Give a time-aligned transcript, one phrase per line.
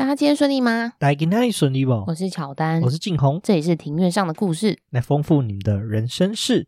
[0.00, 0.94] 大家今天顺利吗？
[0.98, 1.92] 大家今天顺利不？
[2.06, 6.64] 我是乔丹，我是静红，这里是庭院上的故事，来丰富你们的人生事。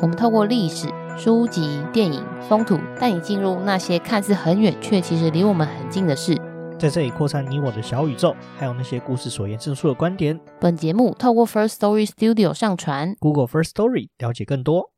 [0.00, 0.86] 我们透过历史、
[1.18, 6.40] 书籍、电影、风土，带你进入那些看似很远却其实离我们很近的事。
[6.78, 10.38] 在这里扩散你我的小宇宙，还有那些故事所延伸出的观点。
[10.60, 14.90] 本节目透过 First Story Studio 上传，Google First Story 了解更多。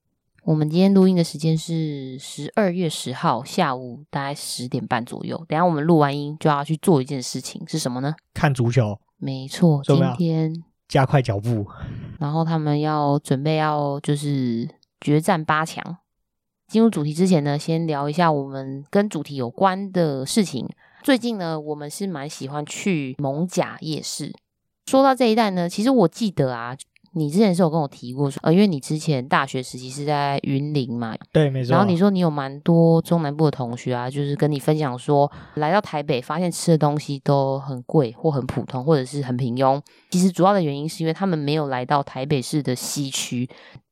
[0.43, 5.37] 我们今天录音的时间是十二月十号下午大概十点半左右。
[5.49, 8.17] 等下我们录完音就要去做一件事情，是什么呢？
[8.35, 8.99] 看足球。
[9.17, 10.53] 没错，今天
[10.89, 11.65] 加快脚步。
[12.19, 14.69] 然后他们要准备要就是
[15.01, 15.99] 决战八强。
[16.67, 20.69] 进入主题之前呢，先聊一下我们跟主题有关的事情。
[21.03, 24.33] 最近呢，我们是蛮喜欢去艋舺夜市。
[24.87, 26.77] 说到这一带呢，其实我记得啊，
[27.15, 31.71] 你之前是有跟我提过说，呃，因为你之前大学时期是在云林嘛，对，没错。
[31.71, 39.81] 然后你说你有蛮多中南部的同学啊，就是跟你分享说，来到台北发现吃的东西都很贵或很普通，或者是很平庸。
[40.11, 43.49] 其实主要的原因是因为他们没有来到台北市的西区。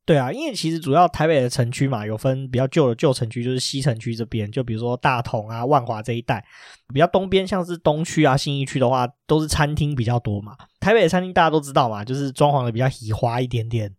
[0.07, 6.45] 对啊，因为其实主要台北的城区嘛，有分比较旧的旧城区，就是西城区这边，就比如说大同啊、万华这一带。
[6.95, 10.57] 比较东边像是东区啊、新一区的话，都是餐厅比较多嘛。
[10.79, 13.93] 台北的餐厅大家都知道嘛，就是装潢的比较喜花一点点，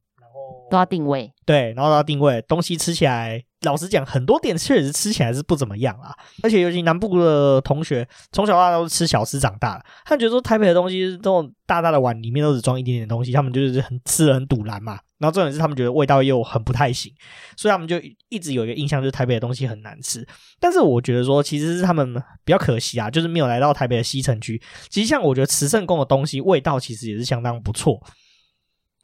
[0.69, 1.31] 都要定位。
[1.45, 3.43] 对，然后都要定位，东西吃起来。
[3.61, 6.13] 老实讲，很多店确实吃起来是不怎么样啊。
[6.43, 14.99] 而且尤其南部的同学，从小到大都是吃小吃长大的，他们觉得说台北的东西这种大大的碗里面都只装一点点东西，他们就是很吃的很赌烂嘛。
[15.17, 17.11] 然后重点是他们觉得味道又很不太行，
[17.57, 17.99] 所以他们就
[18.29, 20.25] 一直有一个印象，就是台北的东西很难吃。
[20.59, 22.13] 但是我觉得说，其实是他们
[22.45, 24.61] 比较可惜啊，就是没有来到台北的西城区。
[24.89, 27.99] 其实像我觉得慈圣宫的东西味道其实也是相当不错。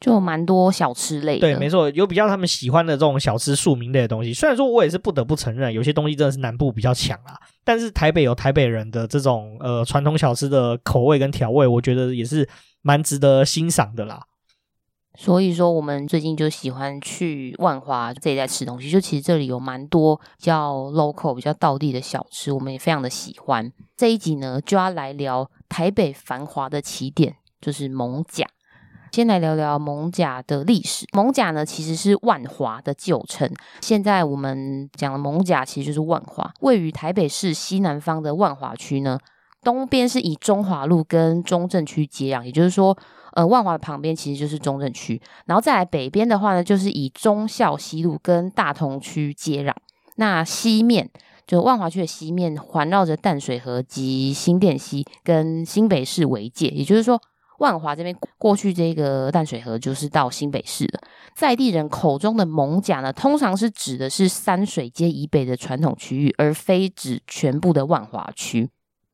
[0.03, 4.33] 就蛮多小吃类的，对，没错，有比较他们喜欢的这种小吃庶民类的东西。
[4.33, 12.49] 虽然说我也是不得不承认，有些东西真的是南部比较强啊，但是台北有台北人的这种呃传统小吃的口味跟调味，我觉得也是
[12.81, 14.23] 蛮值得欣赏的啦。
[15.17, 18.89] 所以说，我们最近就喜欢去万华这一带吃东西。
[18.89, 23.71] 就其实这里有蛮多比较 local、比较道地的小吃，我们也非常的喜欢。
[23.95, 28.45] 这一集呢，就要来聊台北繁华的起点，就是艋舺。
[29.13, 31.05] 先来聊聊艋舺的历史。
[31.11, 33.47] 艋舺呢，其实是万华的旧称。
[33.79, 39.19] 现在我们讲的艋舺，其实就是万华，位于台北市西南方的万华区呢。
[39.61, 42.97] 东边是以中华路跟中正区接壤，也就是说，
[43.33, 45.21] 呃，万华的旁边其实就是中正区。
[45.45, 49.71] 然后再来北边的话呢，就是以忠孝西路跟大同区接壤。
[50.15, 51.11] 那西面
[51.45, 57.21] 就万华区的西面，环绕着淡水河及新店溪跟新北市为界，也就是说。
[57.63, 60.99] 万华这边过去，这个淡水河就是到新北市了。
[61.33, 68.69] 在地人口中的蒙甲呢，通常是指的是山水街以北的传统区域，而非指全部的万华区。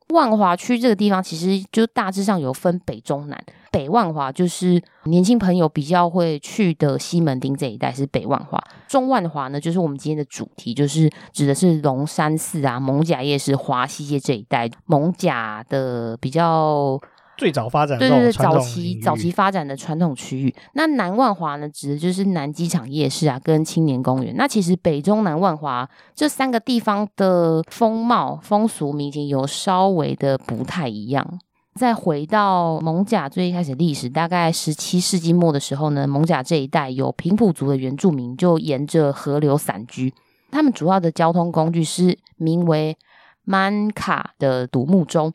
[0.07, 3.39] 万华区这个地方其实就大致上有分北中南。
[3.71, 8.59] 北万华就是年轻朋友比较会去的西门町这一带是北万华。
[8.87, 14.67] 中万华呢，就是我们今天的主题，就是指的是龙山寺啊、蒙甲夜市、华西街这一带。
[14.87, 16.99] 蒙甲的比较。
[17.39, 20.53] 最早发展的对对对，早期早期发展的传统区域。
[20.73, 24.35] 那南万华呢，指的就是南机场夜市啊，跟青年公园。
[24.35, 31.39] 那其实北中南万华这三个地方的风貌、风俗民情有稍微的不太一样。
[31.75, 40.13] 再回到艋舺最一开始历史，大概十七世纪末的时候呢，艋舺这一带有平埔族的原住民，就沿着河流散居。
[40.51, 42.97] 他们主要的交通工具是名为
[43.45, 45.31] 曼卡的独木舟。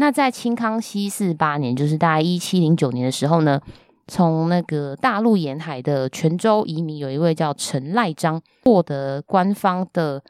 [0.00, 3.60] 那在清康熙四八年，就是大概一七零九年的时候呢，
[4.08, 10.22] 从那个大陆沿海的泉州移民有一位叫陈赖章，获得官方的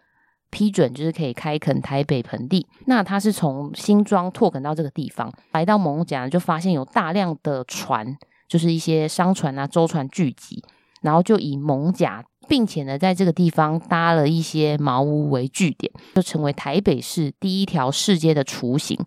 [0.51, 2.67] 批准，就是可以开垦台北盆地。
[2.87, 8.19] 那他是从新庄拓垦到这个地方，来到艋舺就发现有大量的船，
[8.49, 10.65] 就是一些商船啊、舟船聚集，
[11.01, 18.99] 然后就以艋舺，并且呢，在这个地方搭了一些茅屋为据点，就成为台北市第一条市街的雏形。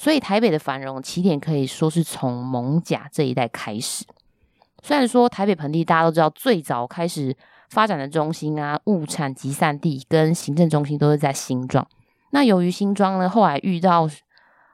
[0.00, 4.06] 所以台北的繁荣起点可以说是从艋舺这一带开始。
[4.82, 7.36] 虽然说台北盆地大家都知道，最早开始
[7.68, 11.86] 发展的中心啊、物产集散地跟行政中心都是在新庄。
[12.30, 14.08] 那由于新庄呢，后来遇到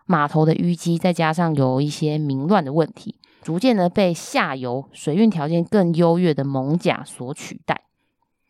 [0.04, 7.82] 码头的淤积，再加上有一些民乱的问题，逐渐的被下游水运条件更优越的艋舺所取代。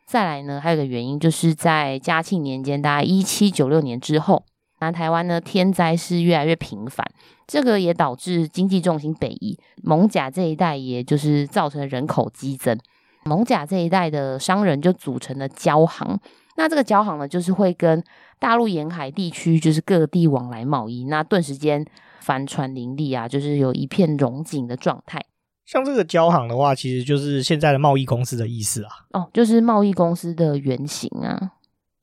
[0.05, 4.45] 再来呢，还有个原因，就是在嘉庆年间，大概一七九六年之后，
[4.81, 7.07] 南台湾呢天灾是越来越频繁，
[7.47, 12.79] 这个也导致经济重心北移，艋舺这一带也就是造成了人口激增，
[13.25, 16.19] 艋舺这一带的商人就组成了交行，
[16.57, 18.03] 那这个交行呢，就是会跟
[18.39, 21.85] 大陆沿海地区就是各地往来贸易，那顿时间
[22.21, 25.25] 帆船林立啊，就是有一片荣景的状态。
[25.65, 28.91] 像这个交行的话，其实就是现在的贸易公司的意思啊。
[29.13, 31.51] 哦，就是贸易公司的原型啊。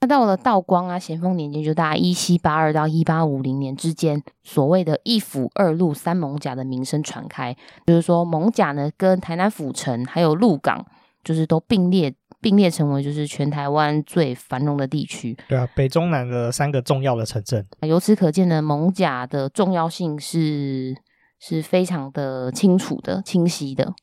[0.03, 7.55] 那到了道光啊，咸丰年间，就大概一七八二到一八五零年之间，所谓的一府二路三艋甲的名声传开，
[7.85, 10.85] 就是说艋甲呢跟台南府城还有鹿港，
[11.23, 15.37] 就是都并列并列成为就是全台湾最繁荣的地区。
[15.47, 17.65] 对啊，北中南的三个重要的城镇。
[17.83, 20.97] 由此可见呢，艋甲的重要性是。
[21.45, 23.93] 是非常的清楚的、清晰的。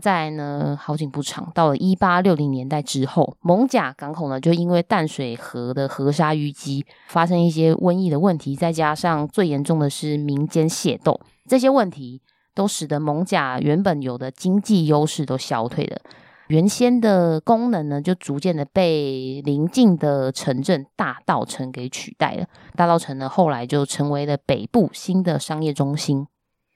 [0.00, 12.22] 在呢，好景不长，到了一八六零年代之后，艋舺港口呢就因为淡水河的河沙淤积，发生一些瘟疫的问题，再加上最严重的是民间械斗，这些问题
[12.54, 16.00] 都使得艋舺原本有的经济优势都消退了，
[16.48, 22.46] 原先的功能呢就逐渐的被邻近的城镇大道城给取代了。
[22.74, 26.26] 大道城呢后来就成为了北部新的商业中心。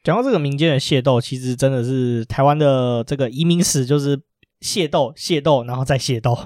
[0.04, 4.20] 讲到这个民间的械斗，其实真的是台湾的这个移民史，就是
[4.60, 6.38] 械斗、械斗，然后再械斗。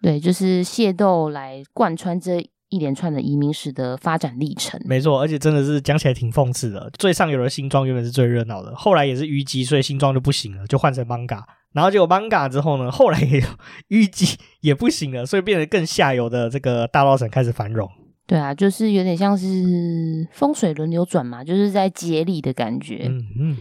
[0.00, 2.38] 对，就是械斗来贯穿这
[2.68, 4.80] 一连串的移民史的发展历程。
[4.84, 6.88] 没错，而且真的是讲起来挺讽刺的。
[6.96, 11.42] 最上游的新庄原本是最热闹的，后来也是淤积，所以新庄就不行了，就换成 manga。
[11.72, 13.46] 然后结果艋舺之后呢，后来也有
[13.88, 17.90] 淤积， 也不行了，所以变得更下游的这个大稻埕开始繁荣。
[18.28, 23.06] 对啊，就是有点像是风水轮流转嘛，就是在接力的感觉。
[23.08, 23.56] 嗯嗯。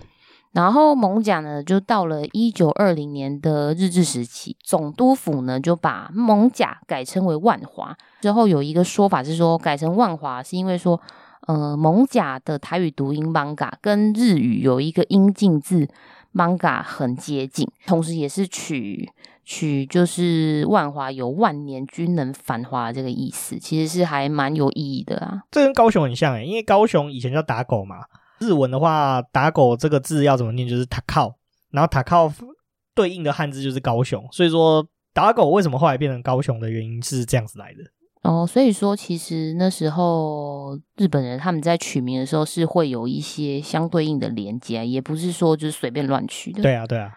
[0.52, 7.96] 然后蒙甲呢，就到了一九二零年的日治时期，总督府呢就把蒙甲改称为万华。
[8.20, 11.00] 之后有一个说法是说，改成万华是因为说，
[11.48, 15.88] 呃，蒙甲的台语读音艋舺跟日语有一个音近字
[16.34, 19.10] 艋舺很接近，同时也是取。
[19.50, 25.42] 取就是万华有万年均能繁华这个意思，其实是还蛮有意义的啊。
[25.50, 27.96] 这跟高雄很像诶，因为高雄以前叫打狗嘛，
[28.40, 30.68] 日文的话打狗这个字要怎么念？
[30.68, 31.34] 就是塔靠，
[31.72, 32.30] 然后塔靠
[32.94, 37.80] 对应的汉字就是高雄，所以说打狗为什么后来变成高雄的原因是这样子来的。
[38.24, 46.62] 哦，所以说其实那时候日本人他们在取名的时候是会有一些相对应的连接，也不是说就是随便乱取的。
[46.62, 47.14] 对啊，对啊，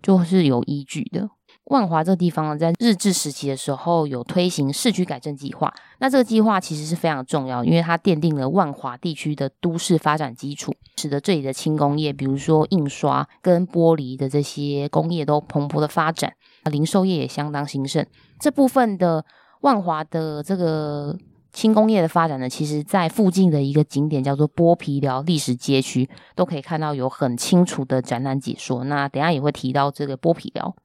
[0.00, 1.28] 就是有依据的。
[1.72, 5.72] 万华这个地方呢，在日治时期的时候有推行市区改正计划。
[6.00, 16.34] 那这个计划其实是非常重要，因为它奠定了万华地区的都市发展基础，使得这里的轻工业，比如说印刷跟玻璃的这些工业都蓬勃的发展，
[16.64, 18.04] 零售业也相当兴盛。
[18.38, 19.24] 这部分的
[19.62, 21.16] 万华的这个
[21.54, 28.84] 轻工业的发展呢，其实在附近的一个景点叫做剥皮寮历史街区，都可以看到有很清楚的展览解说。
[28.84, 30.76] 那等下也会提到这个剥皮寮。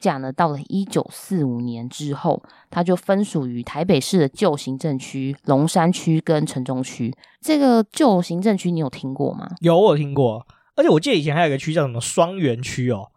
[0.00, 7.14] 讲呢，到了一九四五年之后，它就分属于台北市的旧行政区龙山区跟城中区。
[7.40, 9.48] 这个旧行政区你有听过吗？
[9.60, 10.46] 有，我有听过。
[10.76, 13.08] 而且我记得以前还有一个区叫什么双园区哦。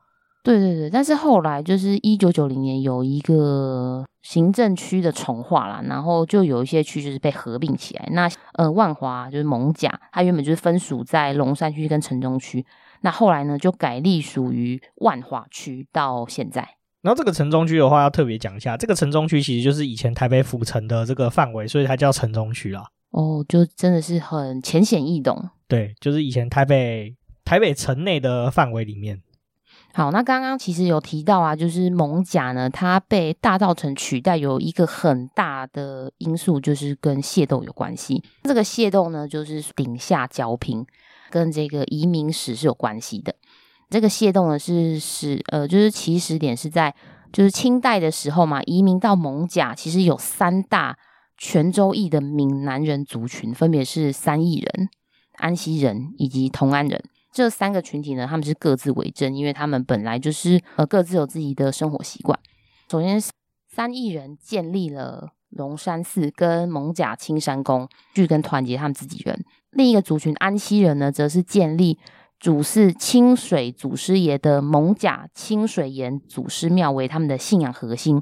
[0.43, 8.07] 对对对，但是后来就是一九九零年有一个行政区的重划啦，然后就有一些区就是被合并起来。
[8.11, 12.65] 那呃，万华就是艋舺，它原本就是分属在龙山区跟城中区，
[13.01, 16.67] 那后来呢就改隶属于万华区到现在。
[17.01, 22.89] 然后这个城中区的话，要特别讲一下，这个城中区其实就是以前台北府城的这个范围，所以它叫城中区啦。
[23.11, 25.49] 哦，就真的是很浅显易懂。
[25.67, 29.21] 对，就是以前台北台北城内的范围里面。
[29.93, 38.21] 好，那刚刚其实有提到啊，就是艋舺呢，它被大稻埕取代，有一个很大的因素就是跟械斗有关系。
[38.43, 40.85] 这个械斗呢，就是顶下交拼，
[41.29, 43.35] 跟这个移民史是有关系的。
[43.89, 46.93] 这个械斗呢，是是呃，就是起始点是在
[47.31, 50.97] 就是清代的时候嘛，移民到蒙甲，其实有三大
[51.37, 54.89] 泉州裔的闽南人族群，分别是三邑人、
[55.35, 57.01] 安溪人以及同安人。
[57.31, 62.37] 这三个群体呢，他们是各自为政，因为他们本来就是呃各自有自己的生活习惯。
[62.91, 63.21] 首先，
[63.69, 69.45] 三义人建立了龙山寺跟蒙甲青山宫，去跟团结他们自己人。
[69.77, 71.99] 另一个族群安溪人呢，则是建立。
[72.39, 78.21] 主祀清水祖师爷的蒙甲清水岩祖师庙为他们的信仰核心。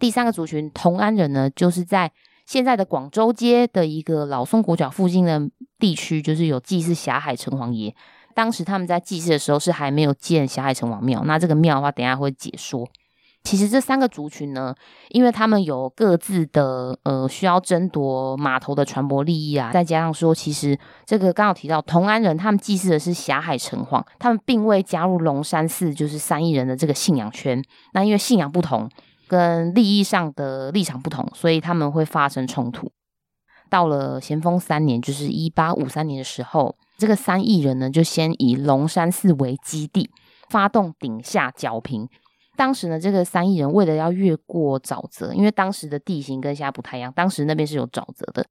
[0.00, 2.10] 第三个族群同安人呢，就是在
[2.44, 7.94] 现在的广州街的一个老松国小附近的地区，就是有祭祀霞海城隍爷。
[8.34, 11.22] 当时他们在祭祀的时候是还没有建霞海城隍庙。
[11.24, 12.88] 那这个庙的话，等下会解说。
[13.42, 14.74] 其实这三个族群呢，
[15.10, 27.62] 因为他们有各自的呃需要争夺码头的船舶利益啊，再加上说，其实这个刚好提到同安人，他们祭祀的是霞海城隍，他们并未加入龙山寺，就是三义人的这个信仰圈。
[27.92, 28.88] 那因为信仰不同。
[29.28, 32.92] 跟利益上的立场不同，所以他们会发生冲突。
[33.70, 40.10] 到了咸丰三年，就是一八五三年的时候，这个三义人呢，就先以龙山寺为基地，
[40.50, 42.10] 发动顶下剿平。
[42.56, 48.44] 当时呢，这个三亿人为了要越过沼泽，因为当时的地形跟现在不太一样，当时那边是有沼泽的。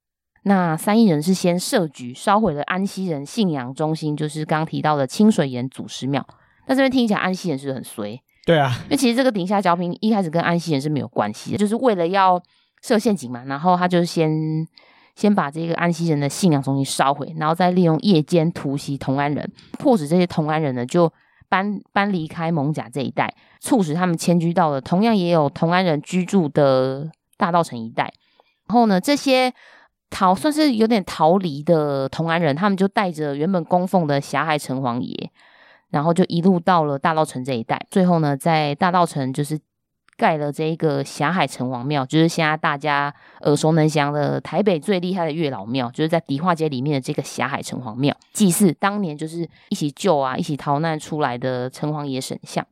[0.44, 6.26] 那三亿人是先设局烧毁了安溪人信仰中心，就是刚刚提到的清水岩祖师庙。
[6.66, 8.20] 那这边听起来安溪人是不是很衰？
[8.44, 12.42] 对啊，因为其实这个顶下交平一开始跟安溪人是没有关系的，就是为了要
[12.82, 14.68] 设陷阱嘛，然后他就先
[15.16, 21.14] 先把这个安溪人的信仰中心烧毁，然后再利用夜间突袭同安人，迫使这些同安人呢就
[21.52, 28.04] 搬搬离开蒙贾这一带，促使他们迁居到了同样也有同安人居住的大稻城一带。
[28.68, 29.54] 然后呢，这些
[30.10, 35.30] 逃算是有点逃离的同安人，他们就带着原本供奉的狭隘城隍爷。
[35.90, 39.60] 然后就一路到了大稻城这一带，最后呢，在大稻城就是
[40.22, 52.64] 盖了这一个霞海城隍庙，就是现在大家耳熟能详的台北最厉害的月老庙，就是在迪化街里面的这个霞海城隍庙，祭祀当年就是一起救啊、一起逃难出来的城隍爷神像。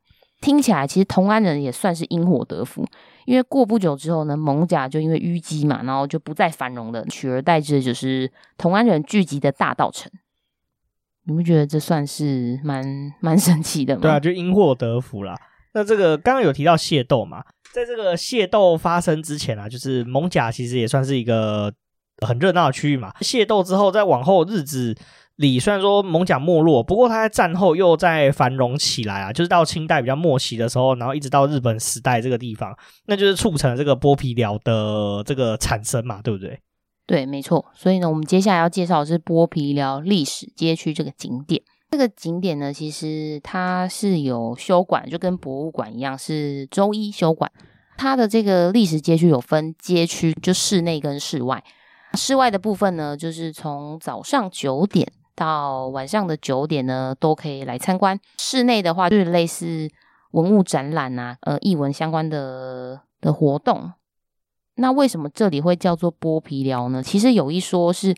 [0.41, 2.85] 听起来其实同安人也算是因祸得福，
[3.25, 10.11] 因为过不久之后呢，艋舺就因为淤积嘛，然后就不再繁荣了，取而代之的就是同安人聚集的大稻城。
[11.25, 14.01] 你们觉得这算是蛮蛮神奇的吗？
[14.03, 15.35] 对啊，就因祸得福啦。
[15.73, 21.71] 那这个刚刚有提到械斗嘛，在这个械斗发生之前啊，就是蒙甲其实也算是一个
[22.25, 23.11] 很热闹的区域嘛。
[23.21, 24.95] 械斗之后，在往后日子
[25.35, 29.31] 里，虽然说蒙甲没落，不过它在战后又在繁荣起来啊。
[29.31, 36.59] 就是到清代比较末期的时候，然后一直到日本时代这个地方，那就是促成了这个剥皮寮的这个产生嘛，对不对？
[37.05, 37.65] 对，没错。
[37.73, 41.61] 所以呢，我们接下来要介绍的是剥皮寮历史街区这个景点。
[41.91, 47.51] 这个景点呢，其实它是有休馆，就跟博物馆一样，是周一休馆。
[47.97, 51.63] 它的这个历史街区有分街区，就室内跟室外。
[52.13, 58.19] 室外的部分呢，就是从早上九点到晚上的九点呢，都可以来参观。
[58.37, 59.89] 室内的话，就是类似
[60.31, 63.91] 文物展览啊，呃，艺文相关的的活动。
[64.75, 67.03] 那为什么这里会叫做剥皮寮呢？
[67.03, 68.15] 其实有一说是，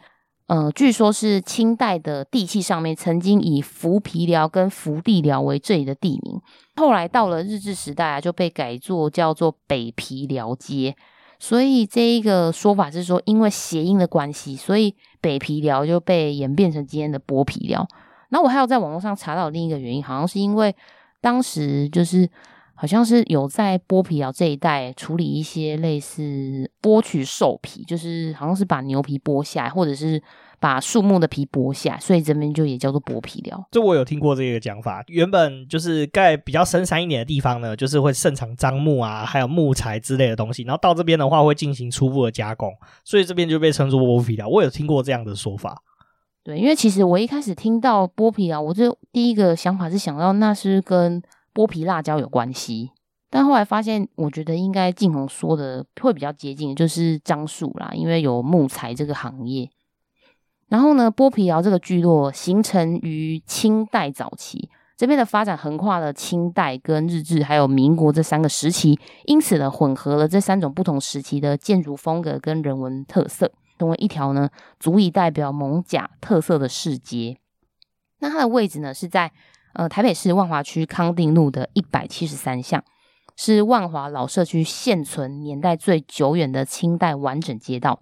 [0.51, 6.41] 呃，据说是清代的地契上面曾经以浮皮寮跟福地寮为这里的地名，
[6.75, 10.93] 后来到了日治时代啊，就被改作叫做北皮寮街。
[11.39, 17.87] 所以这一个说法是说，因为谐音的关系，所以北皮寮就被演变成今天的剥皮寮。
[18.27, 20.75] 那我还有在网络上查到另一个原因，好像是因为
[21.21, 22.29] 当时就是。
[22.81, 30.19] 好像是有在剥皮寮这一带处理一些类似剥取兽皮，就是好像是把牛皮剥下来，或者是
[30.59, 33.63] 把树木的皮剥下来，所以这边就也叫做剥皮寮。
[33.69, 35.03] 这我有听过这个讲法。
[35.09, 42.73] 原本就是盖比较深山一点的地方呢，就是会盛产樟木啊，还有木材之类的东西，然后到这边的话会进行初步的加工，
[43.05, 44.47] 所以这边就被称作剥皮寮。
[44.47, 45.83] 我有听过这样的说法。
[46.43, 51.21] 对，因为其实我一开始听到剥皮寮，我就第一个想法是想到那是跟
[51.53, 52.91] 剥皮辣椒有关系，
[53.29, 59.69] 但后来发现，我觉得应该晋红说的会比较接近，就是樟树啦，因为有木材这个行业。
[60.69, 77.37] 然后呢，剥皮寮这个聚落形成于清代早期，这边的发展横跨了清代跟日治还有民国这三个时期，因此呢，混合了这三种不同时期的建筑风格跟人文特色，成为一条呢足以代表艋舺特色的市街。
[78.19, 79.33] 那它的位置呢是在。
[79.73, 82.83] 呃，台北市万华区康定路的一百七十三巷，
[83.37, 88.01] 是万华老社区现存年代最久远的清代完整街道。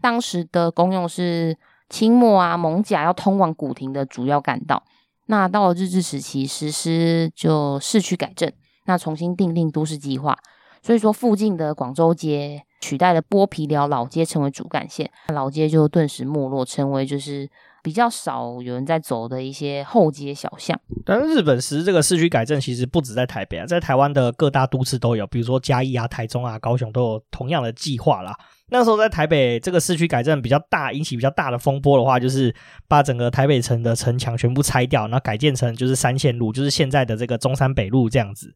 [0.00, 1.58] 当时的功用是
[1.90, 4.82] 清末啊，艋舺要通往古亭的主要干道。
[5.26, 8.50] 那到了日治时期，实施就市区改正，
[8.86, 10.38] 那重新订定都市计划，
[10.82, 17.50] 所以说附近的广州街取代了剥皮寮老街成为主干线，老街就顿时没落，成为就是。
[17.84, 20.80] 比较少有人在走的一些后街小巷。
[21.04, 28.34] 但是日本实施这个市区改正，其实不止在台北啊，在台湾的各大都市都有，比如说嘉义啊、台中啊、高雄都有同样的计划啦。
[28.70, 32.52] 那时候在台北这个市区改正比较大，引起比较大的风波的话，就是
[32.88, 38.54] 把整个台北城的城墙全部拆掉，然后改建成就是三线路，就是现在的这个中山北路这样子。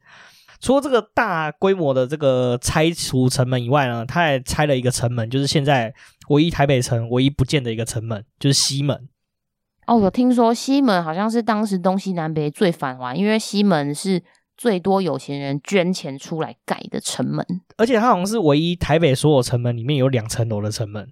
[0.61, 5.95] 除了这个大规模的这个拆除城门以外呢，他还拆了一个城门，就是现在
[6.31, 9.09] 唯一台北城唯一不见的一个城门，就是西门。
[9.89, 14.23] 哦，我听说西门好像是当时东西南北最繁华，因为西门是
[14.55, 17.45] 最多有钱人捐钱出来盖的城门，
[17.79, 21.09] 而且它好像是唯一台北所有城门里面有两层楼的城门，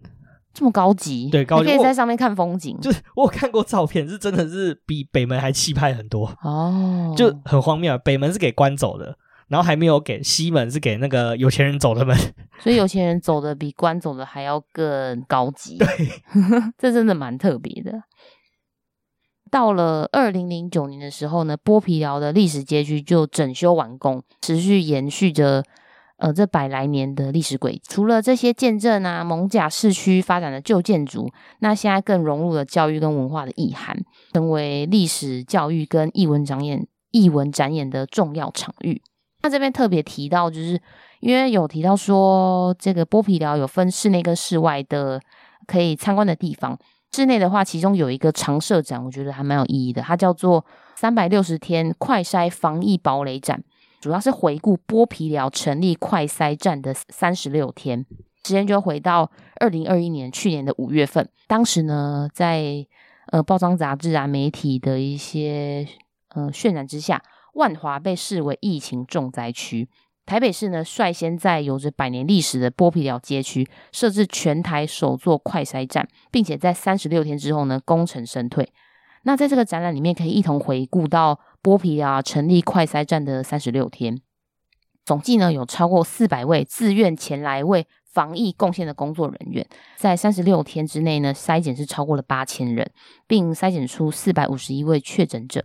[0.53, 1.31] 这么高级。
[1.31, 2.79] 对，高级，可以在上面看风景。
[2.83, 7.97] 就是 我有看过照片，是真的是比北门还气派很多哦，就很荒谬。
[7.97, 9.17] 北门是给官走的。
[9.49, 12.19] 然后还没有给西门，是给那个有钱人走的门，
[12.59, 15.79] 所以有钱人走的比官走的还要更高级。
[15.79, 15.87] 对，
[16.77, 17.93] 这真的蛮特别的。
[19.51, 25.63] 到了二零零九年的时候呢，剥皮寮的历史街区就整修完工，持续延续着
[26.17, 27.83] 呃这百来年的历史轨迹。
[27.85, 33.97] 除了这些见证啊，艋舺市区发展的旧建筑，那现在更融入了教育跟文化的意涵，
[34.33, 39.01] 成为历史教育跟艺文展演、艺文展演的重要场域。
[39.43, 40.81] 那这边特别提到，就是
[41.21, 45.21] 因为有提到说，这个剥皮寮有分室内跟室外的
[45.69, 46.77] 可以参观的地方。
[47.13, 50.65] 室内的话，其中有一个常设展，我觉得还蛮有意义的，它叫做
[50.97, 53.63] “三百六十天快筛防疫堡垒展”，
[54.01, 58.05] 主要是回顾剥皮寮成立快筛站的三十六天，
[58.45, 61.29] 时间就回到二零二一年去年的五月份。
[61.47, 62.87] 当时呢，在
[63.33, 65.89] 呃报章杂志啊媒体的一些
[66.35, 67.23] 呃渲染之下。
[67.55, 69.89] 万华被视为疫情重灾区，
[70.27, 78.73] 台北市呢率先在有着百年历史的剥皮寮街区设置全台首座快筛站，并且在三十六天之后呢功成身退。
[79.23, 84.21] 那在这个展览里面，可以一同回顾到剥皮寮成立快筛站的三十六天，
[85.05, 89.65] 总计呢有超过四百位自愿前来为防疫贡献的工作人员，
[89.97, 92.91] 在三十六天之内呢筛检是超过了八千人，
[93.29, 95.65] 并筛检出四百五十一位确诊者。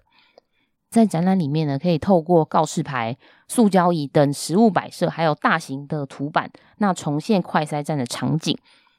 [0.89, 3.17] 在展览里面呢，可以透过告示牌、
[3.51, 8.57] 塑胶椅等实物摆设，还有大型的图板，那重现快筛站的场景。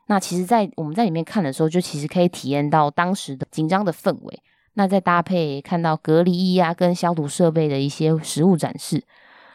[0.08, 4.42] 那其实，在我们在里面看的时候，就其实可以体验到当时的紧张的氛围。
[4.74, 9.02] 那再搭配看到隔离衣啊，跟消毒设备的一些实物展示，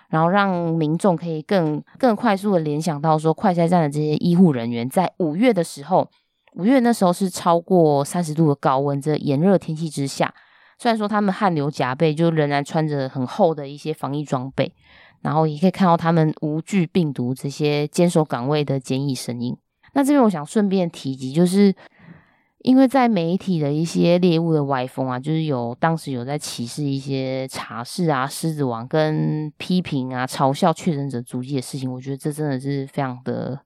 [0.10, 6.10] 然后让民众可以更更快速的联想到说，快筛站的这些医护人员在五月的时候，
[6.54, 10.34] 五月那时候是超过三十度的高温，这炎热天气之下。
[10.78, 14.72] 虽然说他们汗流浃背，就仍然穿着很厚的一些防疫装备，
[15.22, 19.58] 然后也可以看到他们无惧病毒这些坚守岗位的坚毅身影。
[19.94, 21.74] 那这边我想顺便提及，就是
[22.60, 33.60] 因为在媒体的一些猎物的歪风啊，就是有当时有在歧视一些茶室啊、狮子王跟批评啊、嘲笑确诊者足迹的事情，我觉得这真的是非常的。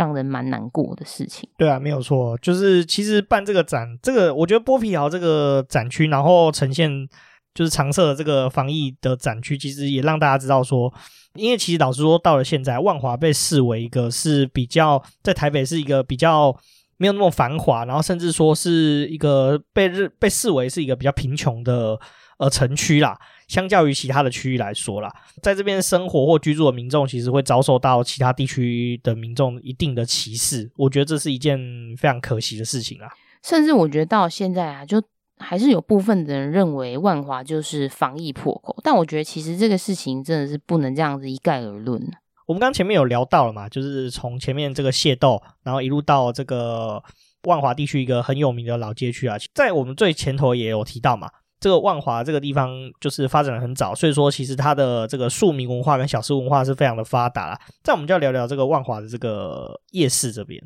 [0.00, 1.46] 让人蛮难过的事情。
[1.58, 7.06] 对啊，没有错，就是其实办这个展，这个我觉得剥皮寮这个展区，然后呈现
[7.54, 10.90] 就是常设的这个防疫的展区，其实也让大家知道说，
[11.34, 16.56] 因为其实老实说，到了现在，万华被视为一个是比较在台北是一个比较
[16.96, 22.00] 没有那么繁华，然后甚至说是一个被日被视为是一个比较贫穷的
[22.38, 23.18] 呃城区啦。
[23.50, 30.70] 相较于其他的区域来说啦，在这边生活或居住的民众，其实会遭受到其他地区的民众一定的歧视。
[30.76, 31.58] 我觉得这是一件
[31.98, 33.10] 非常可惜的事情啊。
[33.42, 35.02] 甚至我觉得到现在啊，就
[35.38, 38.78] 还是有部分的人认为万华就是防疫破口。
[38.84, 42.00] 但我觉得其实这个事情真的是不能这样子一概而论。
[42.46, 47.02] 我们刚前面有聊到了嘛，就是从前面这个械斗，然后一路到这个
[47.48, 51.28] 万华地区一个很有名的老街区啊，在我们最前头也有提到嘛。
[51.60, 52.70] 这个万华这个地方
[53.00, 57.60] 就是发展的很早，所以说其实它的这个庶民文化跟小吃文化是非常的发达啦。
[57.84, 60.60] 在我们就要聊聊这个万华的这个夜市这边。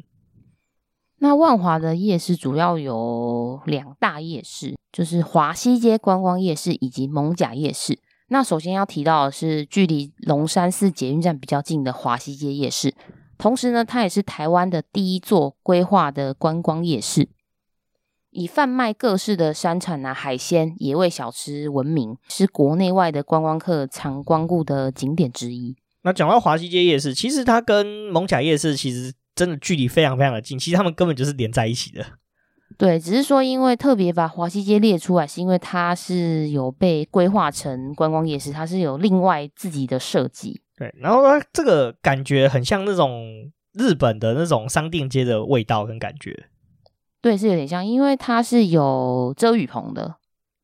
[1.18, 7.98] 那万华的夜市主要有两大夜市，就是华西街观光夜市以及艋舺夜市。
[8.28, 12.94] 那首先要提到的是距离龙山寺捷运站比较近的华西街夜市，
[13.36, 17.28] 同时呢，它也是台湾的第一座规划的观光夜市。
[18.34, 25.76] 以贩卖各式的山产啊、海鲜、野味小吃闻名，是国内外的观光客常光顾的景点之一。
[26.02, 32.04] 那讲到华西街夜市，其实它跟蒙卡夜市其实真的距离非常非常的近，其实他们根本就是连在一起的。
[32.76, 40.60] 对，只是说因为特别把华西街列出来，是因为它是有被规划成观光夜市，它是有另外自己的设计。
[40.76, 46.48] 对，然后它这个感觉很像那种日本的那种商店街的味道跟感觉。
[47.24, 50.16] 对，是有点像，因为它是有遮雨棚的。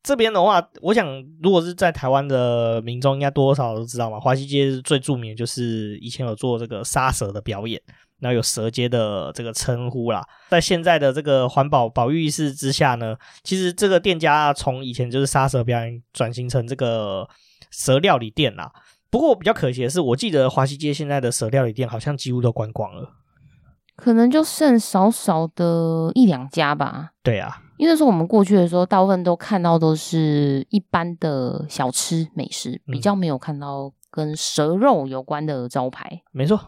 [0.02, 1.06] 这边的话，我想
[1.42, 4.20] 如果是在台湾的民众，应该多少都知道嘛。
[4.20, 7.80] 华西街最著名的就是以前有做这个杀蛇的表演，
[8.18, 10.22] 然后有蛇街的这个称呼啦。
[10.50, 17.26] 在现在的这个环保保育意识之下呢，其实这个店家从以前就是杀蛇表演转型成这个
[17.70, 18.70] 蛇料理店啦。
[19.08, 23.16] 不过比较可惜的是，我记得华西街现在的蛇料理店好像几乎都关光了。
[24.02, 27.10] 可能就剩少少的一两家吧。
[27.22, 36.08] 对啊，因为那时候我们过去的时候，大部分都看到都是一般的小吃美食，比较没有看到跟蛇肉有关的招牌。
[36.10, 36.58] 嗯、没错，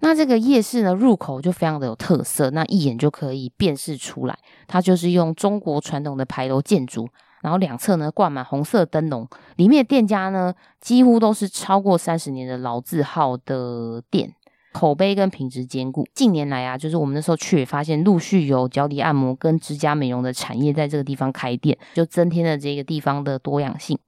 [0.00, 7.08] 那这个夜市呢，入口就非常的有特色，那一眼就可以辨识出来，它就是用中国传统的牌楼建筑，
[7.42, 14.34] 然后两侧呢挂满红色灯笼，里面的店家呢几乎都是超过三十年的老字号的店。
[14.78, 16.06] 口碑跟品质兼顾。
[16.14, 23.98] 近年来啊，就是我们那时候去也发现，陆续有脚底按摩跟指甲美容的产业在这个地方开店，就增添了这个地方的多样性。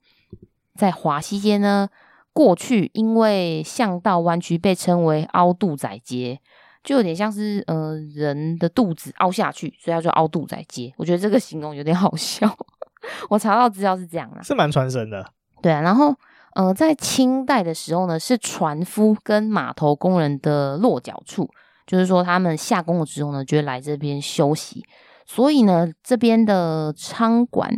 [0.77, 1.89] 在华西街呢，
[2.31, 6.39] 过去因为巷道弯曲，被称为凹肚仔街，
[6.81, 10.93] 就有点像是呃人的肚子凹下去，所以它叫凹肚仔街。
[10.95, 12.49] 我觉得这个形容有点好笑。
[13.29, 15.33] 我查到资料是这样啦，是蛮传神的。
[15.61, 16.15] 对啊，然后。
[16.53, 21.49] 呃，在清代的时候呢，是船夫跟码头工人的落脚处，
[21.87, 24.83] 就是说他们下工了之后呢，就会来这边休息。
[25.25, 27.71] 所以呢，这边的餐馆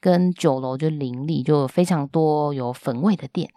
[0.00, 3.50] 跟酒楼就林立，就有非常多有粉味的店。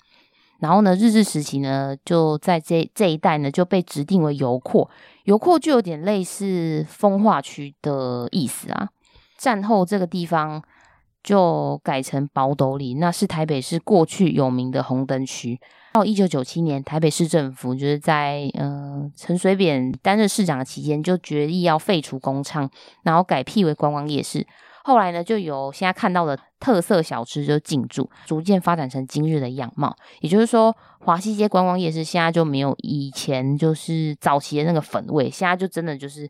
[0.58, 4.90] 然后呢，日治时期呢，就在这这一带呢，就被指定为油库。
[5.26, 8.90] 油库就有点类似风化区的意思啊。
[9.38, 10.64] 战后这个地方。
[11.26, 15.60] 就改成宝斗里，那是台北市过去有名的红灯区。
[15.94, 22.70] 到一九九七年，台北市政府就是在呃陈水扁担任市长的期间，就决议要废除公娼，
[23.02, 24.46] 然后改辟为观光夜市。
[24.84, 29.96] 后来呢，就有现在看到的特色小吃就进驻，逐渐发展成今日的样貌。
[30.20, 36.30] 也就是说，华西街观光夜市现在就没有以前就是早期的那个粉味，现在就真的就是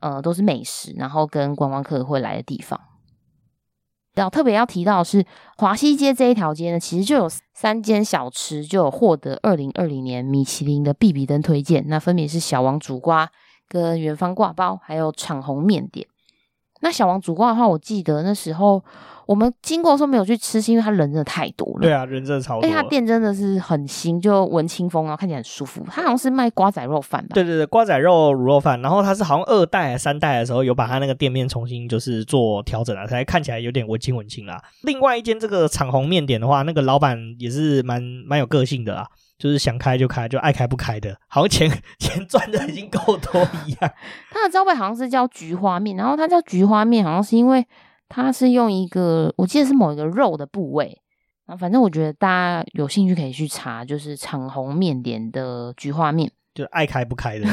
[0.00, 2.78] 呃都是美食，然后跟观光客会来的地方。
[4.20, 5.24] 要特别要提到的是
[5.56, 13.30] 华西街这一条街呢，其实就有三间小吃就有获得二零二零年米其林的必比登推荐，那分别是小王煮瓜、
[13.68, 16.06] 跟元芳挂包，还有闯红面点。
[16.80, 18.82] 那小王煮瓜的话，我记得那时候。
[19.28, 21.80] 我们经过的时候没有去吃，是因为他人真的太多了。
[21.82, 22.66] 对啊，人真的超多。
[22.66, 25.84] 哎，他店真的是很新，就文清风啊，看起来很舒服。
[25.86, 27.34] 他好像是卖瓜仔肉饭吧？
[27.34, 28.80] 对对对，瓜仔肉卤肉饭。
[28.80, 34.58] 然后他是好像二代三代的时候，有把他那个店面重新就是做调整了，才看起来有点文青文青啦。
[34.84, 39.06] 另外一间这个长虹面点的话，那个老板也是蛮蛮有个性的啦，
[39.38, 43.92] 就是想开就开，就爱开不开的，好像钱 钱赚的已经够多一样。
[44.32, 47.66] 它的招牌好像是叫菊花面，然后它叫菊花面，好像是因为。
[48.10, 50.98] 它是用一个，我记得是某一个肉的部位，
[51.44, 57.46] 啊，反正我觉得大家有兴趣可以去查，就是长虹面点的菊花面，就爱开不开的。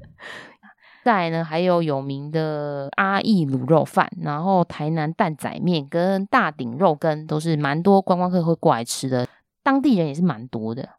[1.02, 9.26] 再来呢，还有有名的阿义卤肉饭，然后台南蛋仔面跟大鼎肉羹都是蛮多观光客会过来吃的，
[9.62, 10.90] 当地人也是蛮多的。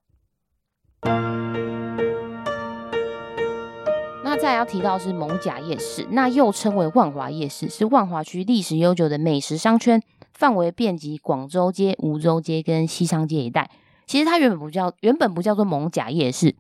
[4.24, 10.02] 那再要提到是艋舺夜市，那又称为万华夜市，是万华区历史悠久的美食商圈，
[10.34, 13.70] 范围遍及广州街、梧州街跟西昌街一带。
[14.08, 16.56] 其实它原本不叫，原本不叫做艋舺夜市，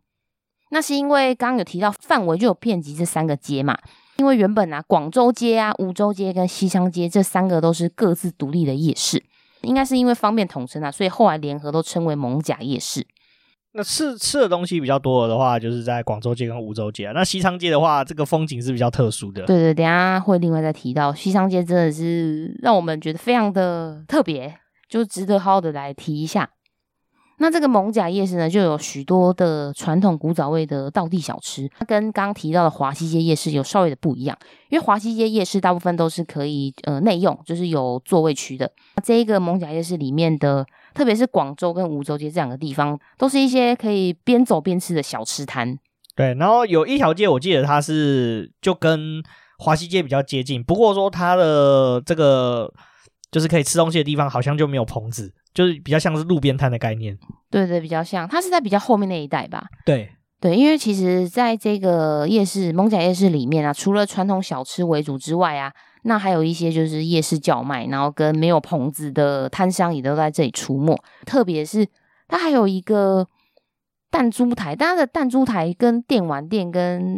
[0.69, 3.77] 那是因为刚刚有提到范围就有遍及这三个街嘛。
[4.17, 9.23] 因为原本啊，广州街啊、梧州街跟西昌街这三个都是各自独立的夜市，
[9.63, 13.05] 应该是因为方便统称啊，所以后来联合都称为蒙甲夜市。
[13.75, 17.11] 那吃吃的东西比较多的话，就是在广州街跟梧州街啊。
[17.13, 19.43] 那西昌街的话，这个风景是比较特殊的。
[19.45, 24.55] 对对，等下会另外再提到西昌街，真的是让我们觉得非常的特别，
[24.87, 26.47] 就值得好好的来提一下。
[27.43, 34.37] 那这个艋舺夜市呢，就有许多的传统古早味的道地小吃，它跟刚提到的华西街夜市有稍微的不一样。
[34.69, 38.71] 因为华西街夜市大部分都是可以呃内用，就是有座位区的。
[39.03, 40.65] 这一个艋舺夜市里面的。
[40.93, 45.75] 特别是广州跟梧州街这两个地方，都是一些可以边走边吃的小吃摊。
[46.15, 49.19] 对，然后有一条街，我记得它是就跟
[49.57, 52.71] 华西街比较接近，不过说它的这个
[53.31, 57.17] 就是可以吃东西的地方，好像就没有棚子，就是比较像是路边摊的概念。
[57.49, 59.65] 对对，比较像，它是在比较后面那一带吧？
[59.85, 65.71] 对对，因为其实在这个夜市蒙甲夜市里面啊，除了传统小吃为主之外啊。
[66.05, 71.01] 那还有一些就是夜市叫卖，然后跟没有棚子的摊商也都在这里出没。
[71.25, 71.87] 特别是
[72.27, 73.25] 它还有一个
[74.11, 77.17] 弹珠台，但它的弹珠台跟电玩店跟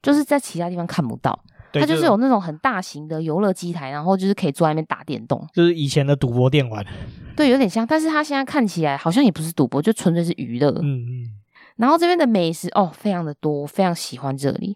[0.00, 1.38] 就是在其他地方看不到。
[1.72, 6.84] 对，它就是有那种很大型的游乐机台，然后就是可以坐在那边打电动，就是以前的赌博店玩。
[7.36, 10.70] 对，有点像，但是它现在看起来好像也不是赌博，就纯粹是娱乐。
[10.82, 11.34] 嗯嗯。
[11.76, 14.74] 然后这边的美食哦，非常的多，非常喜欢这里，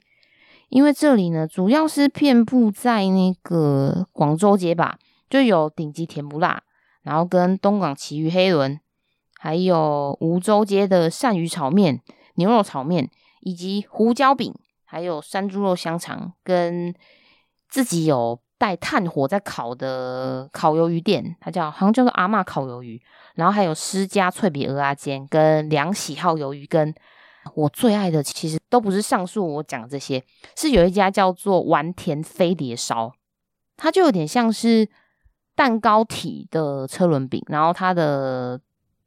[0.69, 6.63] 因为这里呢主要是遍布在那个广州街吧，就有顶级甜不辣，
[7.03, 8.79] 然后跟东港奇鱼黑轮，
[9.37, 12.01] 还有梧州街的鳝鱼炒面、
[12.37, 14.55] 牛肉炒面，以及胡椒饼，
[14.93, 16.95] 还有山猪肉香肠，跟
[17.67, 23.01] 自己有带炭火在烤的烤鱿鱼店，它叫好像叫做阿嬷烤鱿鱼。
[23.37, 26.95] 然后还有施家脆皮蚵仔煎跟两喜号鱿鱼羹，
[27.55, 30.23] 我最爱的其实都不是上述我讲这些，
[30.55, 33.15] 是有一家叫做丸田飞碟烧，
[33.79, 34.87] 它就有点像是
[35.57, 38.61] 蛋糕体的车轮饼，然后它的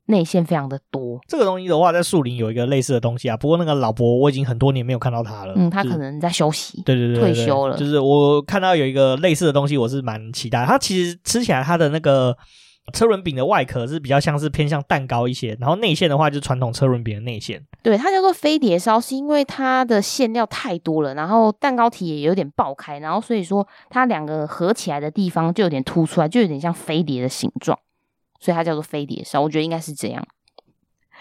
[0.06, 1.20] 内馅非常的多。
[1.28, 7.78] 这个东西的话，在树林有一个类似的东西啊，不过那个老伯我已经很多年没有看到他了，嗯，他可能在休息，对对对，对，退休了。
[7.78, 10.66] 就是我看到有一个类似的东西，我是蛮期待。
[10.66, 12.38] 它其实吃起来它的那个。
[12.94, 17.60] 车轮饼的外壳是比较像是偏向蛋糕一些，然后内馅的话就是传统车轮饼的内馅。
[17.82, 27.76] 对，它叫做飞碟烧，是因为它的馅料太多了，然后蛋糕体也有点爆开，然后所以说它两个合起来的地方就有点凸出来，就有点像飞碟的形状，
[28.46, 29.42] 所以它叫做飞碟烧。
[29.42, 30.24] 我觉得应该是这样。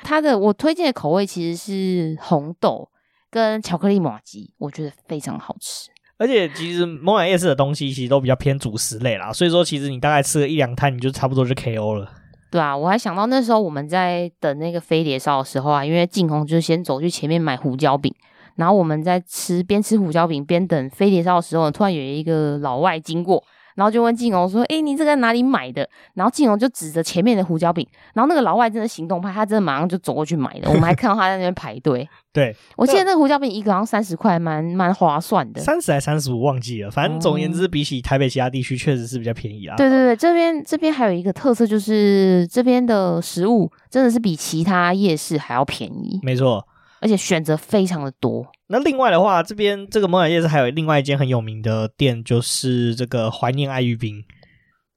[0.03, 2.91] 它的我推荐的口味其实是红豆
[3.31, 5.89] 跟巧克力麻吉，我觉得非常好吃。
[6.19, 12.13] 而且其实蒙雅夜市的东西其实都比较偏主食类啦，所以说其实你大概吃个一两摊，你就差不多就 KO 了。
[12.51, 18.15] 对啊，我还想到那时候我们在等那个飞碟烧的时候啊，因为静红就先走去前面买胡椒饼，
[18.57, 23.43] 然后我们在吃边吃胡椒饼边等飞碟烧的时候，突然有一个老外经过。
[23.75, 27.87] 然后就问静荣说：“哎，你这个在哪里买的？”然后静荣就指着前面的胡椒饼。
[28.15, 30.69] 然后那个老外真的行动派，他真的马上就走过去买了。
[30.69, 32.09] 我们还看到他在那边排队。
[32.33, 35.61] 对，我记得那个胡椒饼一个好像三十块，蛮蛮划算的。
[35.61, 39.77] 三十还三十五忘记了，反正总而言之，比起台北其他地区，确实是比较便宜啊。
[39.77, 46.19] 对对对，这边这边还有一个特色，就是这边的食物真的是比其他夜市还要便宜。
[46.23, 46.67] 没错。
[47.05, 48.47] 而且选择非常的多。
[48.69, 54.25] 那另外的话，这边这个蒙雅夜市还有另外一间很有名的店，就是这个怀念爱玉冰。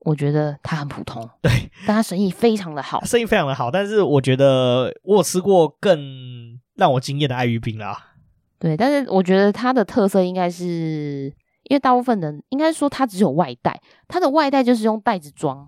[0.05, 1.51] 我觉得它很普通，对，
[1.85, 3.69] 但它生意非常的好，生意非常的好。
[3.69, 8.13] 但是我觉得我有吃过更让我惊艳的爱玉冰啦。
[8.57, 15.67] 对，但是我觉得它的特色应该是，因为大部分人应该说它只有外带，它的外带就是用袋子装，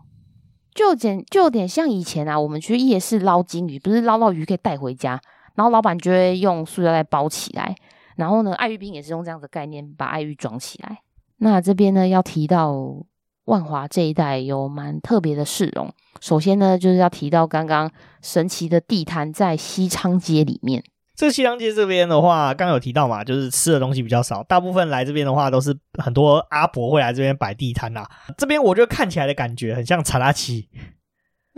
[0.73, 5.19] 就有点就有点像以前啊，我们去夜市捞金鱼，不是捞到鱼可以带回家。
[5.59, 7.75] 然后老板就会用塑料袋包起来，
[8.15, 10.99] 然后呢，爱玉冰也是用这样的概念把爱玉装起来。
[11.39, 12.73] 那这边呢，要提到
[13.43, 15.91] 万华这一带有蛮特别的市容。
[16.21, 17.91] 首先呢，就是要提到刚刚
[18.21, 20.81] 神奇的地摊在西昌街里面。
[21.13, 28.07] 这西昌街这边的话，刚刚有提到嘛，就是吃的东西比较少，大部分来这边的话都是很多阿伯会来这边摆地摊呐。
[28.37, 30.69] 这边我就看起来的感觉很像查拉奇。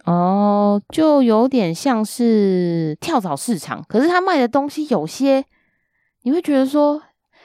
[0.05, 5.43] 哦，就有点像是跳蚤市场，可是他卖的东西有些
[6.23, 6.99] 你会觉得说，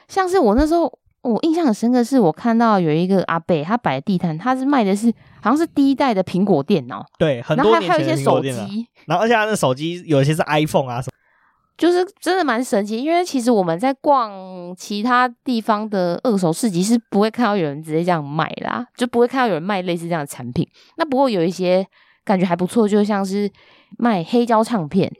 [0.09, 11.13] 像是我那时候我印象很深刻，是我看到有一个阿伯他摆地摊，他是卖的是好像是第一代的苹果电脑，对，很多然后还有一些手机，然后而且他的手机有一些是 iPhone 啊什么，
[11.77, 13.03] 就是真的蛮神奇。
[13.03, 14.33] 因为其实我们在逛
[14.79, 20.67] 其他地方的二手市集是不会看到有人直接这样卖啦，就不会看到有人卖类似这样的产品。
[20.97, 21.87] 那不过有一些。
[22.27, 23.51] 感觉还不错，就像是
[23.97, 25.11] 卖黑胶唱片，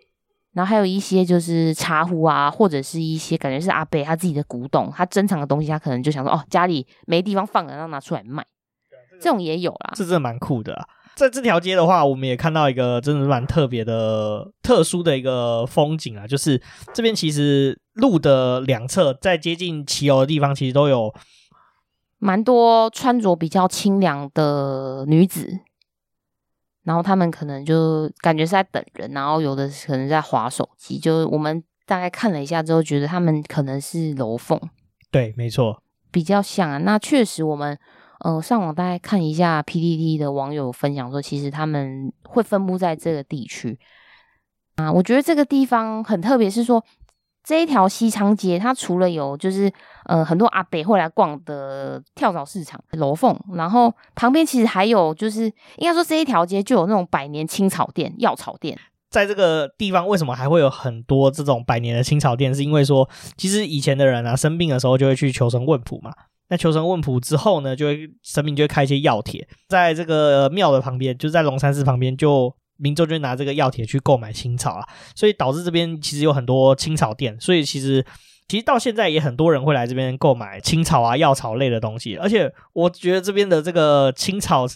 [0.53, 8.45] 然后还有一些就是茶壶啊，或者是一些感觉是阿伯他自己的古董，他珍藏的东西，他可能就想说哦，家里没地方放了，然后拿出来卖，
[9.21, 9.93] 这种也有啦。
[9.95, 10.85] 这真的蛮酷的啊。
[11.15, 16.61] 在这条街的话，我们也看到一个真的是蛮特别的、特殊的一个风景啊，就是
[16.93, 21.15] 这边其实路的两侧，在接近骑楼的地方，其实都有
[22.19, 25.61] 蛮多穿着比较清凉的女子。
[26.87, 30.99] 然后他们可能就感觉是在等人，然后有的可能在划手机。
[30.99, 34.59] 就我们大概看了一下之后，觉得他们可能是楼凤。
[35.11, 36.79] 对，没错，比较像啊。
[36.79, 37.77] 那确实，我们
[38.21, 43.79] 呃上网大概看一下 PPT 的网友分享说，其实他们会分布在这个地区
[44.77, 44.93] 啊。
[44.93, 46.83] 我觉得这个地方很特别，是说。
[47.47, 49.73] 这一条西昌街，它除了有就是
[50.07, 55.45] 呃很多阿伯会来逛的跳蚤市场楼凤，然后旁边其实还有就是
[55.77, 58.77] 应该说这一条街就有那种百年青草店、药草店。
[59.11, 62.53] 在这个地方为什么还会有很多这种百年的青草店？
[62.53, 66.13] 是因为说其实以前的人啊生病的时候就会去求神问卜嘛。
[66.49, 72.53] 那求神问卜之后呢，就会神明就会开一些药帖，在这个庙的旁边，就在龙山寺旁边就。
[72.77, 78.05] 民众就拿这个药铁去购买青草啊，所以导致这边其实有很多青草店，所以其实
[78.49, 84.67] 其实到现在也很多人会来这边购买青草啊、药草类的东西，而且我觉得这边的这个青草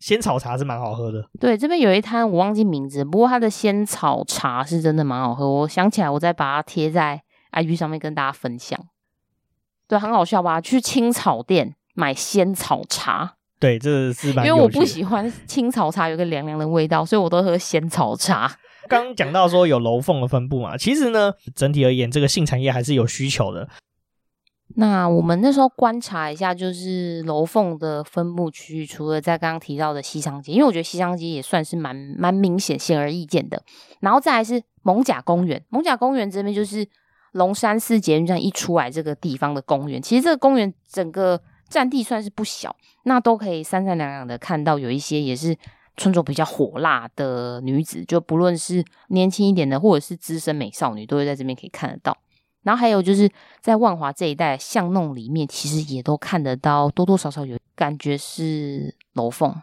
[0.00, 1.28] 仙草茶是蛮好喝的。
[1.38, 5.48] 对，这边有一摊我忘记名字，不过它的仙草茶是真的蛮好喝。
[5.48, 8.80] 我想起来，我再把它贴在 IG 上面跟大家分享。
[9.86, 10.60] 对，很好笑吧？
[10.60, 13.34] 去青草店买仙草茶。
[13.60, 14.46] 对，这是蛮。
[14.46, 18.50] 因为我不喜欢青草茶有个凉凉的味道，所以我都喝仙草茶。
[18.88, 23.68] 刚 刚讲到说有楼凤的分布嘛，其实呢，整体而言，这个性产业还是有需求的。
[24.76, 33.62] 那我们那时候观察一下，就是楼凤的分布区域，除了在刚刚提到的西昌街，因为我觉得西昌街也算是蛮蛮明显、显而易见的。
[34.00, 36.88] 然后再来是艋舺公园，艋舺公园这边就是
[37.32, 40.00] 龙山寺捷运站一出来这个地方的公园。
[40.00, 45.56] 其实这个公园整个占地算是不小，那都可以三三两两的看到有一些也是。
[45.96, 52.16] 穿着比较火辣的女子，就不论是年轻一点的，或者是资深美少女，都会在这边可以看得到。
[52.62, 53.30] 然后还有就是
[53.60, 59.54] 在万华这一带巷弄里面，其实也都看得到，多多少少有感觉是楼凤。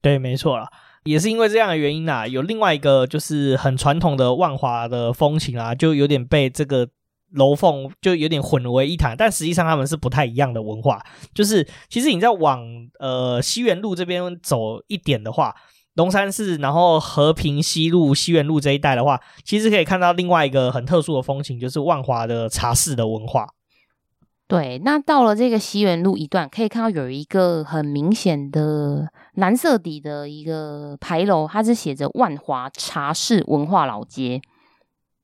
[0.00, 0.70] 对，没错啦，
[1.04, 6.88] 也是因为这样的原因啊，有另外一个就是很传统的万华的风情啊，就有点被这个。
[7.36, 11.00] 楼凤就有点混为一谈，但实际上他们是不太一样的文化。
[11.32, 12.60] 就是其实你在往
[12.98, 15.54] 呃西园路这边走一点的话，
[15.94, 23.48] 龙山寺，然后和平西路、西园路这一带的话，其实可以看到另外一个很特殊的风情，就是万华的茶室的文化。
[24.48, 34.40] 对，那到了这个西园路一段，可以看到有一个很明显的蓝色底的一个牌楼，它是写着“万华茶室文化老街”，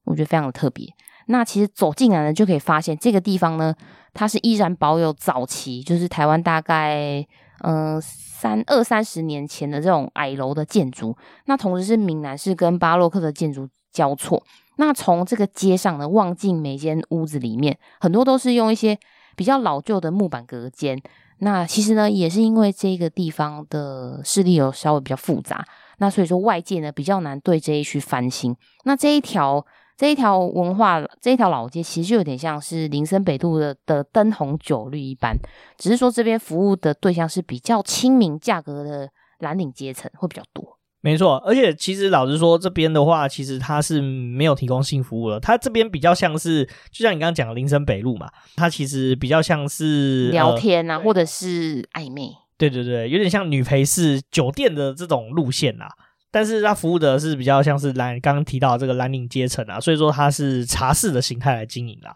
[0.07, 0.89] 我觉得非常的特别。
[1.27, 3.75] 那其实走进来呢，就可以发现这个地方呢，
[4.13, 7.27] 它是依然保有早期，就是台湾大概
[7.65, 11.17] 嗯、三二三十年前的这种矮楼的建筑。
[11.47, 14.43] 那同时是闽南式跟巴洛克的建筑交错。
[14.77, 18.99] 那从这个街上呢，望进每间屋子里面，很多都是用一些
[19.37, 21.01] 比较老旧的木板隔间。
[21.39, 25.65] 那其实呢，也是因为这个地方的势力有稍微比较复杂，
[25.99, 28.57] 那所以说外界呢比较难对这一区翻新。
[28.85, 29.65] 那这一条。
[29.97, 35.37] 这一条文化，这一条老街其实就有点像是林森北路的的灯红酒绿一般，
[35.79, 40.79] 只是说这边服务的对象是比较亲民价格的蓝领阶层会比较多。
[41.05, 45.41] 没错，而且其实老实说，这边的话，其实它是没有提供性服务的。
[45.41, 52.31] 它这边比较像是，就像你刚刚讲的林森北路嘛，它其实比较像是聊天啊，呃、或者是暧昧。
[52.57, 55.89] 对对对，有点像女陪侍酒店的这种路线啦。
[56.33, 62.13] 但是它服务的是比较像是蓝，刚刚提到这个蓝领阶层啊，所以说它是茶室的形态来经营啦。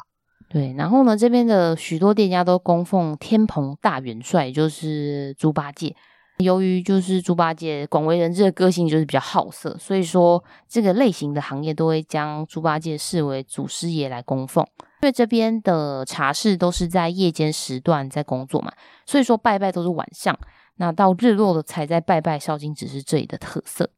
[0.48, 5.94] 对，然后呢，这边的许多店家都供奉天蓬大元帅，就是猪八戒。
[6.38, 14.64] 由于就是猪八戒广为人知的个性就是比较好色，所以说这个类型的行业都会将猪八戒视为祖师爷来供奉。
[15.02, 18.72] 因为这边的茶室都是在夜间时段在工作嘛，
[19.06, 20.38] 所以说拜拜都是晚上，
[20.76, 23.90] 那到日落的才在拜拜烧金纸是这里的特色。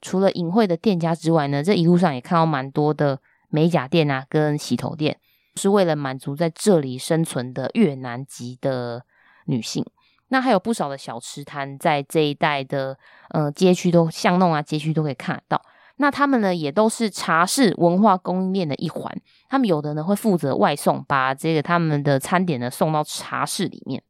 [0.00, 5.18] 除了隐晦的店家之外呢，这一路上也看到蛮多的美甲店啊，跟洗头店，
[5.56, 9.04] 是为了满足在这里生存的越南籍的
[9.46, 9.84] 女性。
[10.28, 12.96] 那还有不少的小吃摊，在这一带的
[13.30, 15.60] 呃街区都巷弄啊，街区都可以看得到。
[15.96, 19.14] 那他们呢，也都是茶室文化供应链的一环。
[19.48, 24.02] 他们有的呢会负责外送，把这个他们的餐点呢送到茶室里面。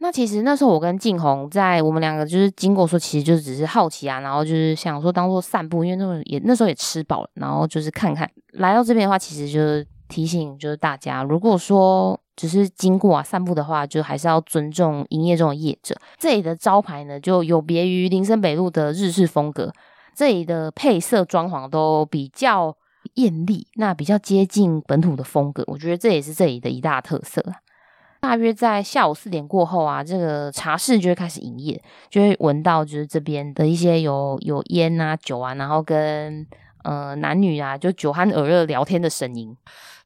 [0.00, 15.96] 那其实那时候我跟静红在我们两个就是经过说，其实就只是好奇啊，然后就是想说当做散步，因为那时候也那时候也吃饱了，然后就是看看来到这边的话，其实就是提醒就是大家，如果说只是经过啊散步的话，就还是要尊重营业中的业者。
[16.16, 19.72] 这里的招牌呢，就有别于林森北路的日式风格，
[20.14, 22.76] 这里的配色装潢都比较
[23.14, 27.44] 艳丽，那比较接近本土的风格，我觉得这也是这里的一大特色。
[28.20, 36.46] 大约在下午四点过后啊，这个茶室就会开始营业，就会闻到就是这边的一些有有烟啊、酒啊，然后跟
[36.82, 39.56] 呃男女啊就酒酣耳热聊天的声音。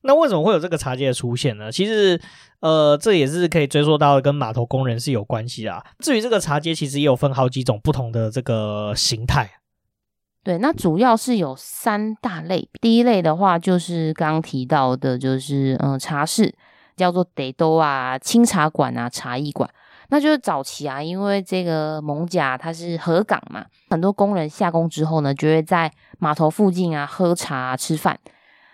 [0.03, 1.71] 那为什么会有这个茶街的出现呢？
[1.71, 2.21] 其实
[2.61, 5.83] 呃，这也是可以追溯到跟码头工人是有关系啊。
[6.01, 9.51] 至于这个茶街，其实也有分好几种不同的这个形态。
[10.45, 12.69] 对，那主要是有三大类。
[12.81, 16.53] 第一类的话，就是刚刚提到的，就是嗯、呃、茶室。
[16.97, 19.69] 叫做得都啊，清茶馆啊，茶艺馆，
[20.09, 28.19] 那就是早期啊，因为这个蒙甲它是河港嘛，很多工人下工之后呢，就会在码头附近啊喝茶吃饭。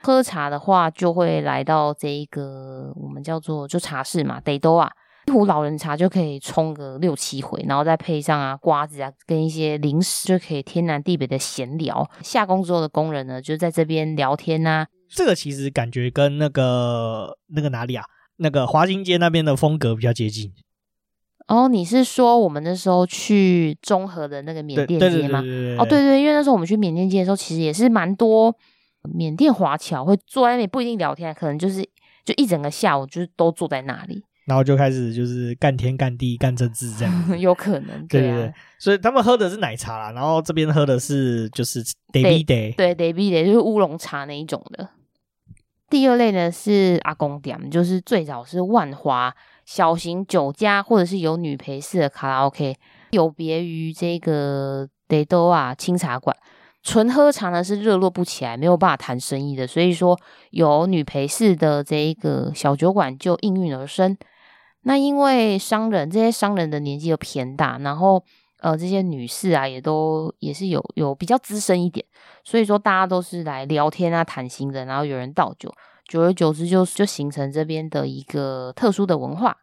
[0.03, 4.91] 喝茶的话，就会来到这一个我们叫做就茶室嘛，得都啊，
[5.27, 12.09] 一壶老人茶就可以冲个六七回，然后再配上啊瓜子啊跟一些零食，就可以天南地北的闲聊。
[12.23, 14.87] 下工之后的工人呢，就在这边聊天啊。
[15.11, 18.05] 这个其实感觉跟那个那个哪里啊，
[18.37, 20.53] 那个华新街那边的风格比较接近。
[21.49, 25.41] 哦，你是说我们那时候去中和的那个缅甸街吗？
[25.79, 28.55] 哦，对对，因为那时候我们去缅甸街的时候，其实也是蛮多
[29.15, 31.83] 缅甸华侨会坐在那里，不一定聊天，可能就是
[32.23, 41.83] 就一整个下午就是都坐在那里，然后就开始就是干天干地干政治这样， 有可能，对对对，所以他们喝的是奶茶啦，然后这边喝的是就是
[42.13, 44.87] Day Day，对 Day Day 就是乌龙茶那一种的。
[45.91, 49.35] 第二类呢是阿公店，就是最早是万华。
[49.65, 52.75] 小型酒家或者是有女陪侍的卡拉 OK，
[53.11, 56.35] 有别于这个德多啊清茶馆，
[56.83, 59.67] 纯喝茶呢是热络不起来，没有办法谈生意的。
[59.67, 60.19] 所以说
[60.53, 64.17] 有女陪侍的这一个小酒馆就应运而生。
[64.85, 68.25] 那因为商人这些商人的年纪又偏大，然后
[68.61, 72.05] 呃这些女士啊也都也是有有比较资深一点，
[72.45, 75.73] 所以说大家都是来聊天啊谈心的，然后有人倒酒。
[76.09, 79.55] 久而久之就，就形成这边的一个特殊的文化，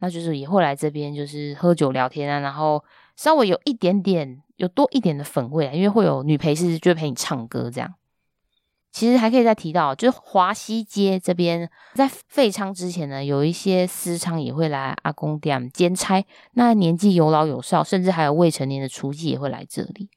[0.00, 2.82] 那就是也会来这边，就是喝酒聊天啊，然后
[3.14, 7.94] 稍微有一点点，有多一点的粉味啊，因为会有女陪是，就陪你唱歌这样。
[8.94, 20.08] 其实还可以再提到，就是华西街这边，在废娼之前呢，有一些私娼也会来阿公店兼差，那年纪有老有少，甚至还有未成年的厨妓也会来这里。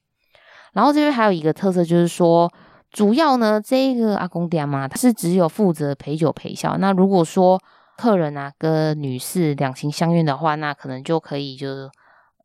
[0.72, 2.50] 然后这边还有一个特色，就是说。
[2.90, 6.78] 主要呢，这个阿公店嘛，他是只有负责陪酒陪笑。
[6.78, 7.60] 那如果说
[7.98, 11.68] 客人啊跟女士两情相悦的话，那可能就可以就，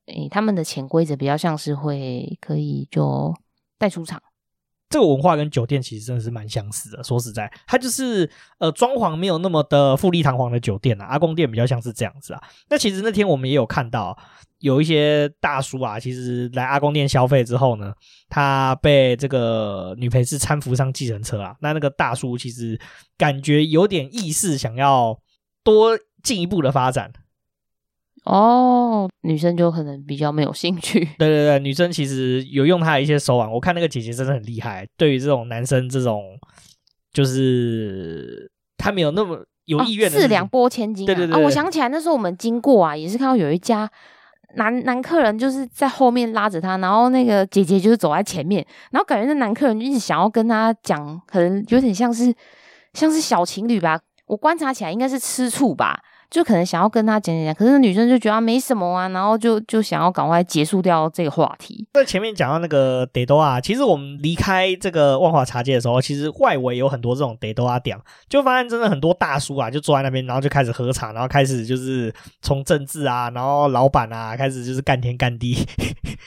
[0.07, 3.33] 诶、他们的潜规则比较像是会可以就
[3.79, 4.21] 带出场。
[4.93, 7.03] 这个文化跟酒店其实真的是蛮相似的。
[7.03, 8.29] 说实在，它就是
[8.59, 12.43] 呃装潢没有那么的富丽堂皇的酒店啊，阿公店比较像是这样子啊。
[12.69, 14.15] 那其实那天我们也有看到。
[14.59, 17.91] 有一些大叔啊，其实来阿公店消费之后呢，
[18.29, 21.53] 他被这个女陪侍搀扶上计程车啊。
[21.59, 22.79] 那那个大叔其实
[23.17, 25.19] 感觉有点意识，想要
[25.65, 27.11] 多进一步的发展。
[28.25, 30.99] 哦，女生就可能比较没有兴趣。
[31.19, 33.51] 对对对，女生其实有用她的一些手腕。
[33.51, 34.87] 我看那个姐姐真的很厉害。
[34.97, 36.21] 对于这种男生，这种
[37.11, 41.07] 就是他没有那么有意愿的、哦，四两拨千斤、啊。
[41.07, 43.89] 对对对，对、啊，我想起来那时候我们经过啊，也是看到有一家。
[44.55, 52.31] 男男客人就是在后面拉着他，然后那个姐姐就是走在前面，然后感觉那男客人就一直想要跟他讲，可能有点像是
[52.93, 53.99] 像是小情侣吧。
[54.27, 55.99] 我观察起来应该是吃醋吧。
[56.33, 61.87] 就可能想要跟他讲讲讲，可是女生就觉得没什么啊，然后就就想要赶快结束掉这个话题。
[61.93, 67.95] 在前面讲到那个德多啊，其实我们离开这个万华茶街的时候，其实外围有很多这种德多啊店，
[68.27, 72.11] 就发现真的很多大叔啊，就坐在那边，然后就开始喝茶，然后开始就是
[72.41, 75.55] 从政治啊，然后老板啊，开始就是干天干地，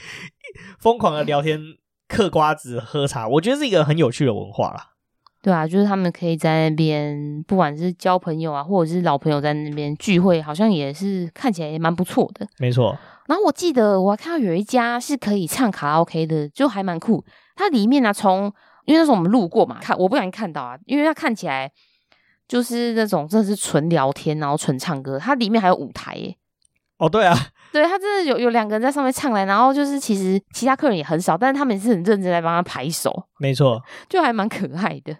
[0.79, 1.59] 疯狂的聊天、
[2.07, 4.91] 嗑瓜子、喝茶，我觉得是一个很有趣的文化啦。
[5.47, 12.45] 对啊，就是他们可以在那边，不管是交朋友啊，或者是老朋友在那边聚会，好像也是看起来也蛮不错的。
[12.57, 12.97] 没错。
[13.27, 17.23] 然后我记得我还看到有一家是可以唱卡拉 OK 的，就还蛮酷。
[17.55, 21.71] 它里面呢、啊，从因为那时候我们路过嘛，看我不小心看到啊，因为它看起来
[22.45, 25.17] 就是那种真的是纯聊天，然后纯唱歌。
[25.17, 26.35] 它里面还有舞台耶。
[26.97, 27.33] 哦，对啊，
[27.71, 33.27] 对，他真的有有两个人在上面唱来，然后就是其实其他客人也很少，但是他们也是很认真在帮他拍手。
[33.39, 35.15] 没错，就还蛮可爱的。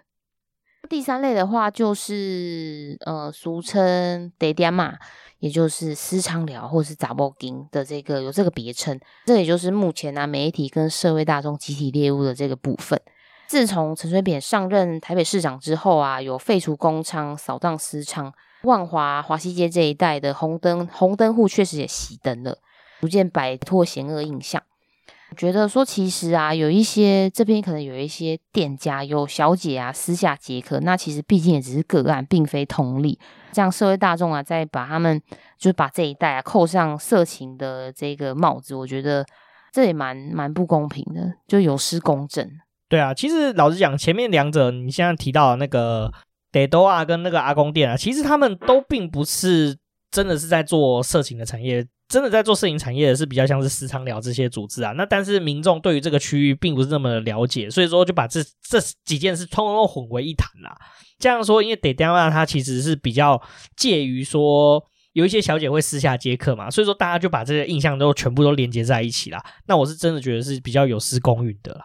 [0.88, 4.94] 第三类的话就是呃，俗称茶店嘛，
[5.38, 8.98] 也就是私娼寮或是查某囝的这个有这个别称。
[9.26, 13.00] 这也就是目前呢、啊、媒体跟社会大众集体猎物的这个部分。
[13.46, 22.58] 自从陈水扁上任台北市长之后啊，有废除公娼、扫荡私娼，万华华西街这一带的红灯红灯户确实也熄灯了，
[23.00, 24.62] 逐渐摆脱嫌恶印象。
[25.36, 33.18] 觉得说，其实啊，有一些这边可能有一些店家有小姐啊私下接客，那其实毕竟也只是个案，并非通例。
[33.52, 35.20] 这样社会大众啊，再把他们
[35.58, 39.24] 就把这一代啊扣上色情的这个帽子，我觉得
[39.70, 42.50] 这也蛮蛮不公平的，就有失公正。
[42.88, 46.10] 对啊，其实老实讲，前面两者你现在提到那个
[46.50, 49.76] 德多啊跟那个阿公店啊，其实他们都并不是
[50.10, 51.86] 真的是在做色情的产业。
[52.08, 60.74] 真的在做摄影产业的是比较像是私藏聊这些组织啊，那但是民众对于这个区域并不是那么了解，所以说就把这这几件事通通混为一谈啦。
[61.18, 63.38] 这样说，因为茶店啊，它其实是比较
[63.76, 64.82] 介于说
[65.12, 69.44] 有一些小姐会私下接客嘛，所以说大家就把这些印象都全部都连接在一起啦。
[69.66, 71.84] 那我是真的觉得是比较有失公允的啦。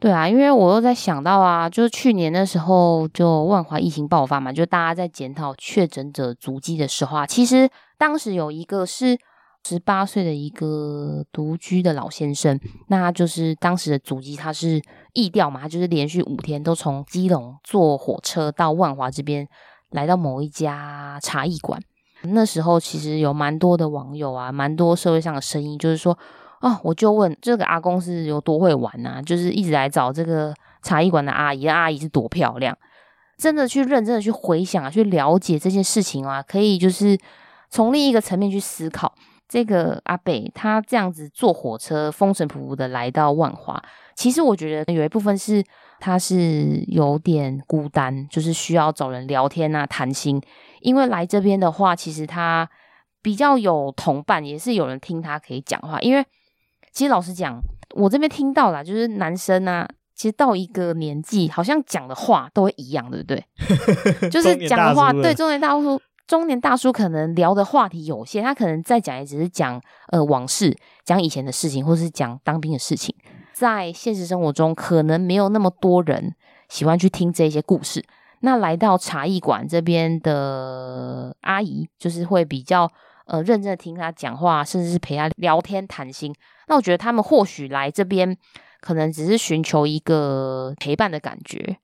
[0.00, 9.16] 对啊，因为我又在想到啊，就是去年的时候就万华疫情爆发嘛，就大家在检讨确诊者足迹的时候啊，其实当时有一个是。
[9.64, 12.58] 十八岁的一个独居的老先生，
[12.88, 14.82] 那他就是当时的祖籍，他是
[15.12, 19.46] 疫调嘛，他就是连续五天都从基隆坐火车到万华这边，
[19.90, 21.80] 来到某一家茶艺馆。
[22.22, 26.18] 那时候其实有蛮多的网友啊，蛮多社会上的声音，就是说，
[26.60, 32.76] 哦，我就问这个阿公是有多会玩啊，就是一直来找这个茶艺馆的阿姨，阿姨是多漂亮，
[33.38, 37.18] 真的去认真的去回想啊，去了解这件事情啊，可以就是
[37.70, 39.14] 从另一个层面去思考，
[39.50, 43.82] 这个阿北他这样子坐火车风尘仆仆的来到万华，
[44.14, 45.60] 其实我觉得有一部分是
[45.98, 50.40] 他是有点孤单，就是需要找人聊天啊，谈心。
[50.80, 52.70] 因为来这边的话，其实他
[53.20, 55.98] 比较有同伴，也是有人听他可以讲话。
[56.00, 56.24] 因为
[56.92, 57.60] 其实老实讲，
[57.96, 63.44] 我这边听到啦，就是男生啊，其实到一个年纪，好像讲的话都会一样，对不对？
[64.30, 66.00] 就是讲的话，对中年大叔，
[66.30, 73.12] 中年大叔可能聊的话题有限，他可能再讲也只是讲呃往事，讲以前的事情，或是讲当兵的事情。
[73.52, 76.32] 在现实生活中，可能没有那么多人
[76.68, 78.04] 喜欢去听这些故事。
[78.42, 82.88] 那来到茶艺馆这边的阿姨，就是会比较
[83.26, 86.32] 呃认真的听他讲话，甚至是陪他聊天谈心。
[86.68, 88.36] 那我觉得他们或许来这边，
[88.80, 91.78] 可能只是寻求一个陪伴的感觉。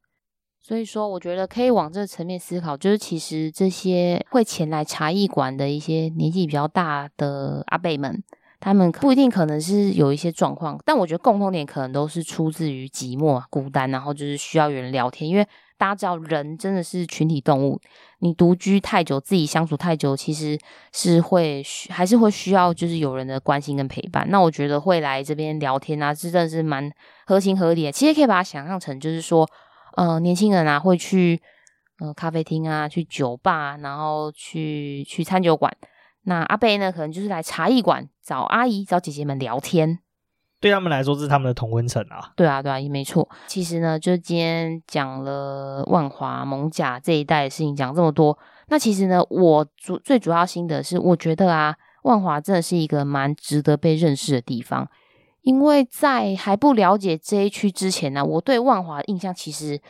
[0.66, 8.20] 所以说，我觉得可以往这个层面思考，就是其实这些会前来茶艺馆的一些年纪比较大的阿伯们，
[8.58, 15.46] 他们不一定可能是有一些状况，但我觉得共同点可能都是出自于寂寞、孤单，然后就是需要有人聊天，因为。
[15.78, 17.78] 大家知道，人真的是群体动物。
[18.20, 20.58] 你独居太久，自己相处太久，其实
[20.90, 24.26] 是会还是会需要，就是有人的关心跟陪伴。
[24.30, 26.90] 那我觉得会来这边聊天啊，真的是蛮
[27.26, 27.92] 合情合理的。
[27.92, 29.46] 其实可以把它想象成，就是说，
[29.96, 31.42] 呃，年轻人啊会去
[31.98, 35.76] 呃咖啡厅啊，去酒吧，然后去去餐酒馆。
[36.22, 39.98] 那阿贝呢，可能就是来茶艺馆找阿姨、找姐姐们聊天。
[40.58, 42.32] 对他们来说，是他们的同温层啊。
[42.34, 43.28] 对啊，对啊，也没错。
[43.46, 48.36] 其实呢，就今天讲了万华、艋舺这一带的事情，讲这么多。
[48.68, 54.88] 那其实呢，我主最主要心得是，我觉得啊，万华真的是一个蛮值得被认识的地方。
[55.46, 59.80] 因为在还不了解这一区之前呢，我对万华的印象其实，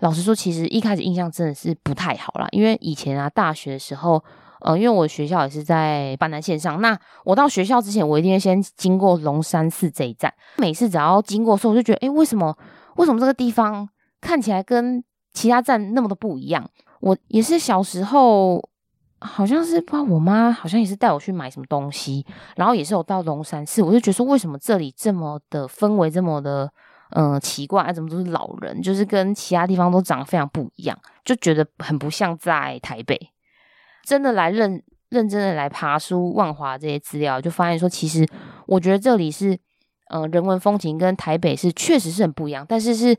[0.00, 2.46] 老实说，其实一开始印象真的是不太好啦。
[2.50, 4.22] 因为以前啊，大学的时候。
[4.62, 6.94] 呃，因为我学校也是在板南线上，那
[7.24, 10.30] 我到学校之前，我一定会先经过龙山寺这一站。
[10.58, 12.54] 每次只要经过的时候，我就觉得，诶，为什么
[12.96, 13.88] 为什么这个地方
[14.20, 16.68] 看起来跟其他站那么的不一样？
[17.00, 18.62] 我也是小时候，
[19.20, 22.24] 好像是不知道我妈好像也是带我去买什么东西，
[22.56, 26.72] 然后也是有到龙山寺，我就觉得说，为什么这里这么的氛围这么的
[27.10, 27.92] 嗯、奇怪？
[27.92, 33.18] 怎么都是老人，就是跟其他地方都长得非常不一样，就觉得很不像在台北。
[34.04, 38.24] 真的来认认真的来爬书万华这些资料，就发现说，其实
[38.66, 39.58] 我觉得这里是，
[40.08, 43.16] 呃，人文风情跟台北是确实是很不一样，但是是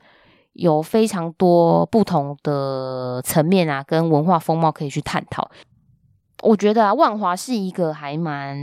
[0.54, 5.52] 有非常多不同的层面啊，跟文化风貌可以去探讨。
[6.42, 8.58] 我觉得啊，万华是一个还蛮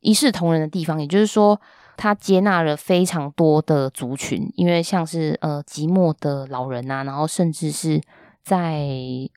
[0.00, 1.60] 一视同仁的地方，也就是说，
[1.96, 8.00] 它接纳了非常多的族群，因为像是呃寂寞的老人啊，然后甚至是。
[8.44, 8.86] 在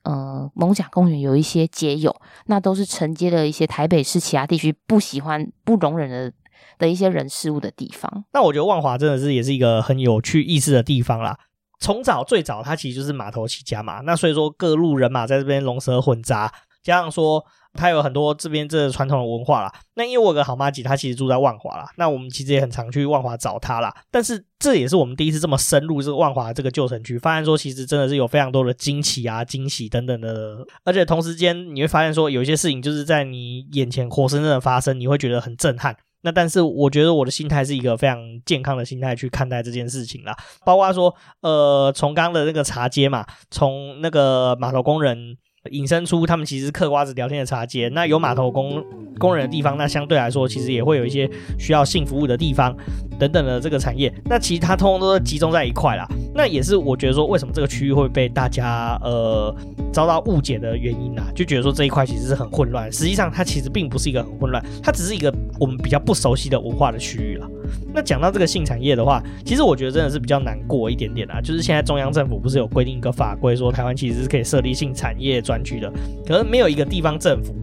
[0.04, 2.16] 呃艋舺公园有一些街友，
[2.46, 6.32] 那都是承接了一些台北市其他地区不喜欢、不容忍的
[6.78, 8.24] 的一些人事物的地方。
[8.32, 11.38] 那我觉得万华真的是也是一个很有趣意思的地方啦。
[11.78, 16.50] 从早最早，它其实就是码头起家嘛，那所以说各路人马在这边龙蛇混杂，
[16.82, 17.44] 加上说。
[17.74, 19.72] 他有很多这边这传统的文化啦。
[19.94, 21.86] 那因为我有个好妈吉，他其实住在万华啦。
[21.96, 23.94] 那我们其实也很常去万华找他啦。
[24.10, 30.58] 但是这也是我们第一次这么深入这个万华这个旧城区，发现说其实真的是有非常多的惊奇啊、惊喜等等的。
[30.84, 35.96] 而且同时间你会发现说有一些事情就是在你眼前活生生的发生，你会觉得很震撼。
[36.22, 40.36] 那但是我觉得我的心态是一个非常健康的心态去看待这件事情啦。
[40.64, 45.36] 包括说呃，从刚的那个茶街嘛，从那个码头工人。
[45.70, 48.84] 引申出他们其实嗑瓜子聊天的茶街，那有码头工
[49.18, 52.76] 工人的地方，那相对来说其实也会有一些需要性服务的地方
[53.18, 56.04] 等等的这个产业，那其实它通通都是集中在一块啦。
[56.34, 59.54] 那也是我觉得说为什么这个区域会被大家呃
[59.92, 67.46] 遭到误解的原因啦，就觉得说这一块其实是很混乱，实际上它其实并不是一个很混乱，它只是一个我们比较不熟悉的文化的区域啦。
[67.94, 71.40] 那讲到这个性产业的话，其实我觉得真的是比较难过一点点啦。
[71.40, 75.92] 就是现在中央政府不是有规定一个法规，说台湾其实是可以设立性产业专区的，
[76.26, 77.54] 可能没有一个地方政府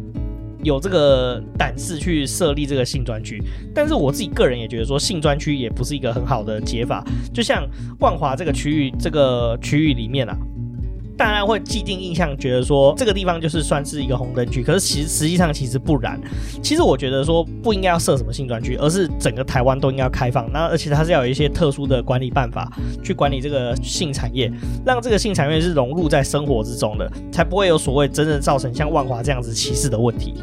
[0.64, 3.42] 有这个胆识去设立这个性专区。
[3.74, 7.04] 但是我自己个人也觉得说，性专区也不是一个很好的解法。
[7.34, 7.68] 就像
[8.00, 10.36] 万华这个区域，这个区域里面啊，
[11.20, 16.18] 当然会既定印象觉得说这个地方就是算是一个红灯区，可是其实实际上其实不然。
[16.64, 20.50] 其实我觉得说不应该要设什么性专区，而是整个台湾都应该要开放。
[20.54, 22.72] 那而且它是要有一些特殊的管理办法
[23.04, 24.50] 去管理这个性产业，
[24.86, 30.36] 让这个性产业是融入在生活之中的，才不会有所谓真正造成像万华这样子歧视的问题。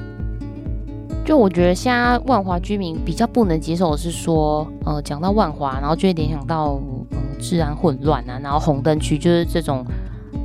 [1.25, 6.79] 就我觉得现在万华居民比较不能接受的是说，呃，讲到万华，然后就会联想到
[7.13, 9.83] 嗯治安混乱啊，然后红灯区就是这种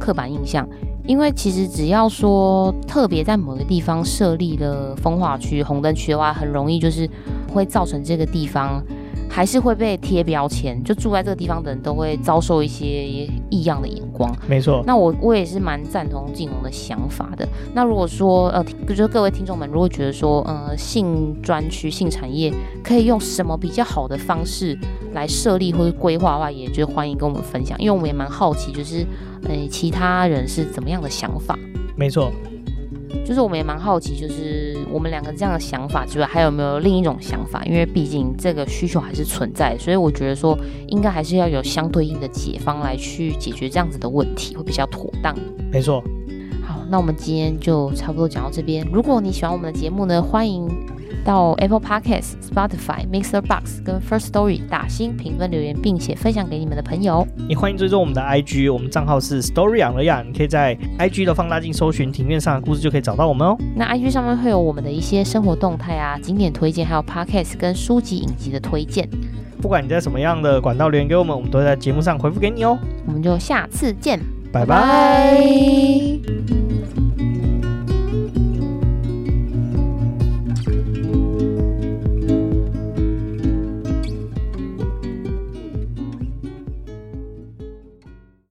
[0.02, 0.68] 刻板印象。
[1.06, 7.10] 因为其实只要说特别在某个地方设立了风化区、红灯区的话，很容易就是
[7.54, 8.84] 会造成这个地方。
[9.34, 13.08] 还是会被贴标签，就住在这个地方的人都会遭受一些
[13.50, 14.30] 异样的眼光。
[14.46, 17.48] 没错，那我我也是蛮赞同晋弘的想法的。
[17.74, 24.78] 那如果说呃，就是各位听众们，如果觉得说呃，性专区、性产业可以用什么比较好的方式
[25.14, 29.08] 来设立或者规划的话，也就欢迎跟我们分享，因为我们也蛮好奇，就是
[29.44, 31.58] 呃，其他人是怎么样的想法。
[31.96, 32.32] 没错。
[33.26, 37.64] 就是我们也蛮好奇，就是我们两个这样的想法之外，还有没有另一种想法？
[37.66, 45.36] 因为毕竟这个需求还是存在，所以我觉得说应该还是要有相对应的解方来去解决这样子的问题，会比较妥当。
[45.72, 46.02] 没错。
[46.66, 48.86] 好，那我们今天就差不多讲到这边。
[48.92, 50.68] 如果你喜欢我们的节目呢，欢迎。
[51.24, 57.28] 到 Apple Podcasts、Spotify、Mixer Box 跟 First Story 打新评分留言，并且分享给你们的朋友。
[57.48, 63.58] 也欢迎追踪我们的 IG，我们账号是 Story on the Yard，你可以在 IG 的放大镜搜寻庭院上的故事，就可以找到我们哦。
[63.76, 69.10] 那 IG 上面会有我们的一些生活动态啊、景点推荐，还有 Podcast 跟书籍影集的推荐。
[69.62, 72.78] 不管你在什么样的管道留言给我们，我们都会在节目上回复给你哦。
[73.06, 74.20] 我们就下次见，
[74.52, 75.38] 拜拜。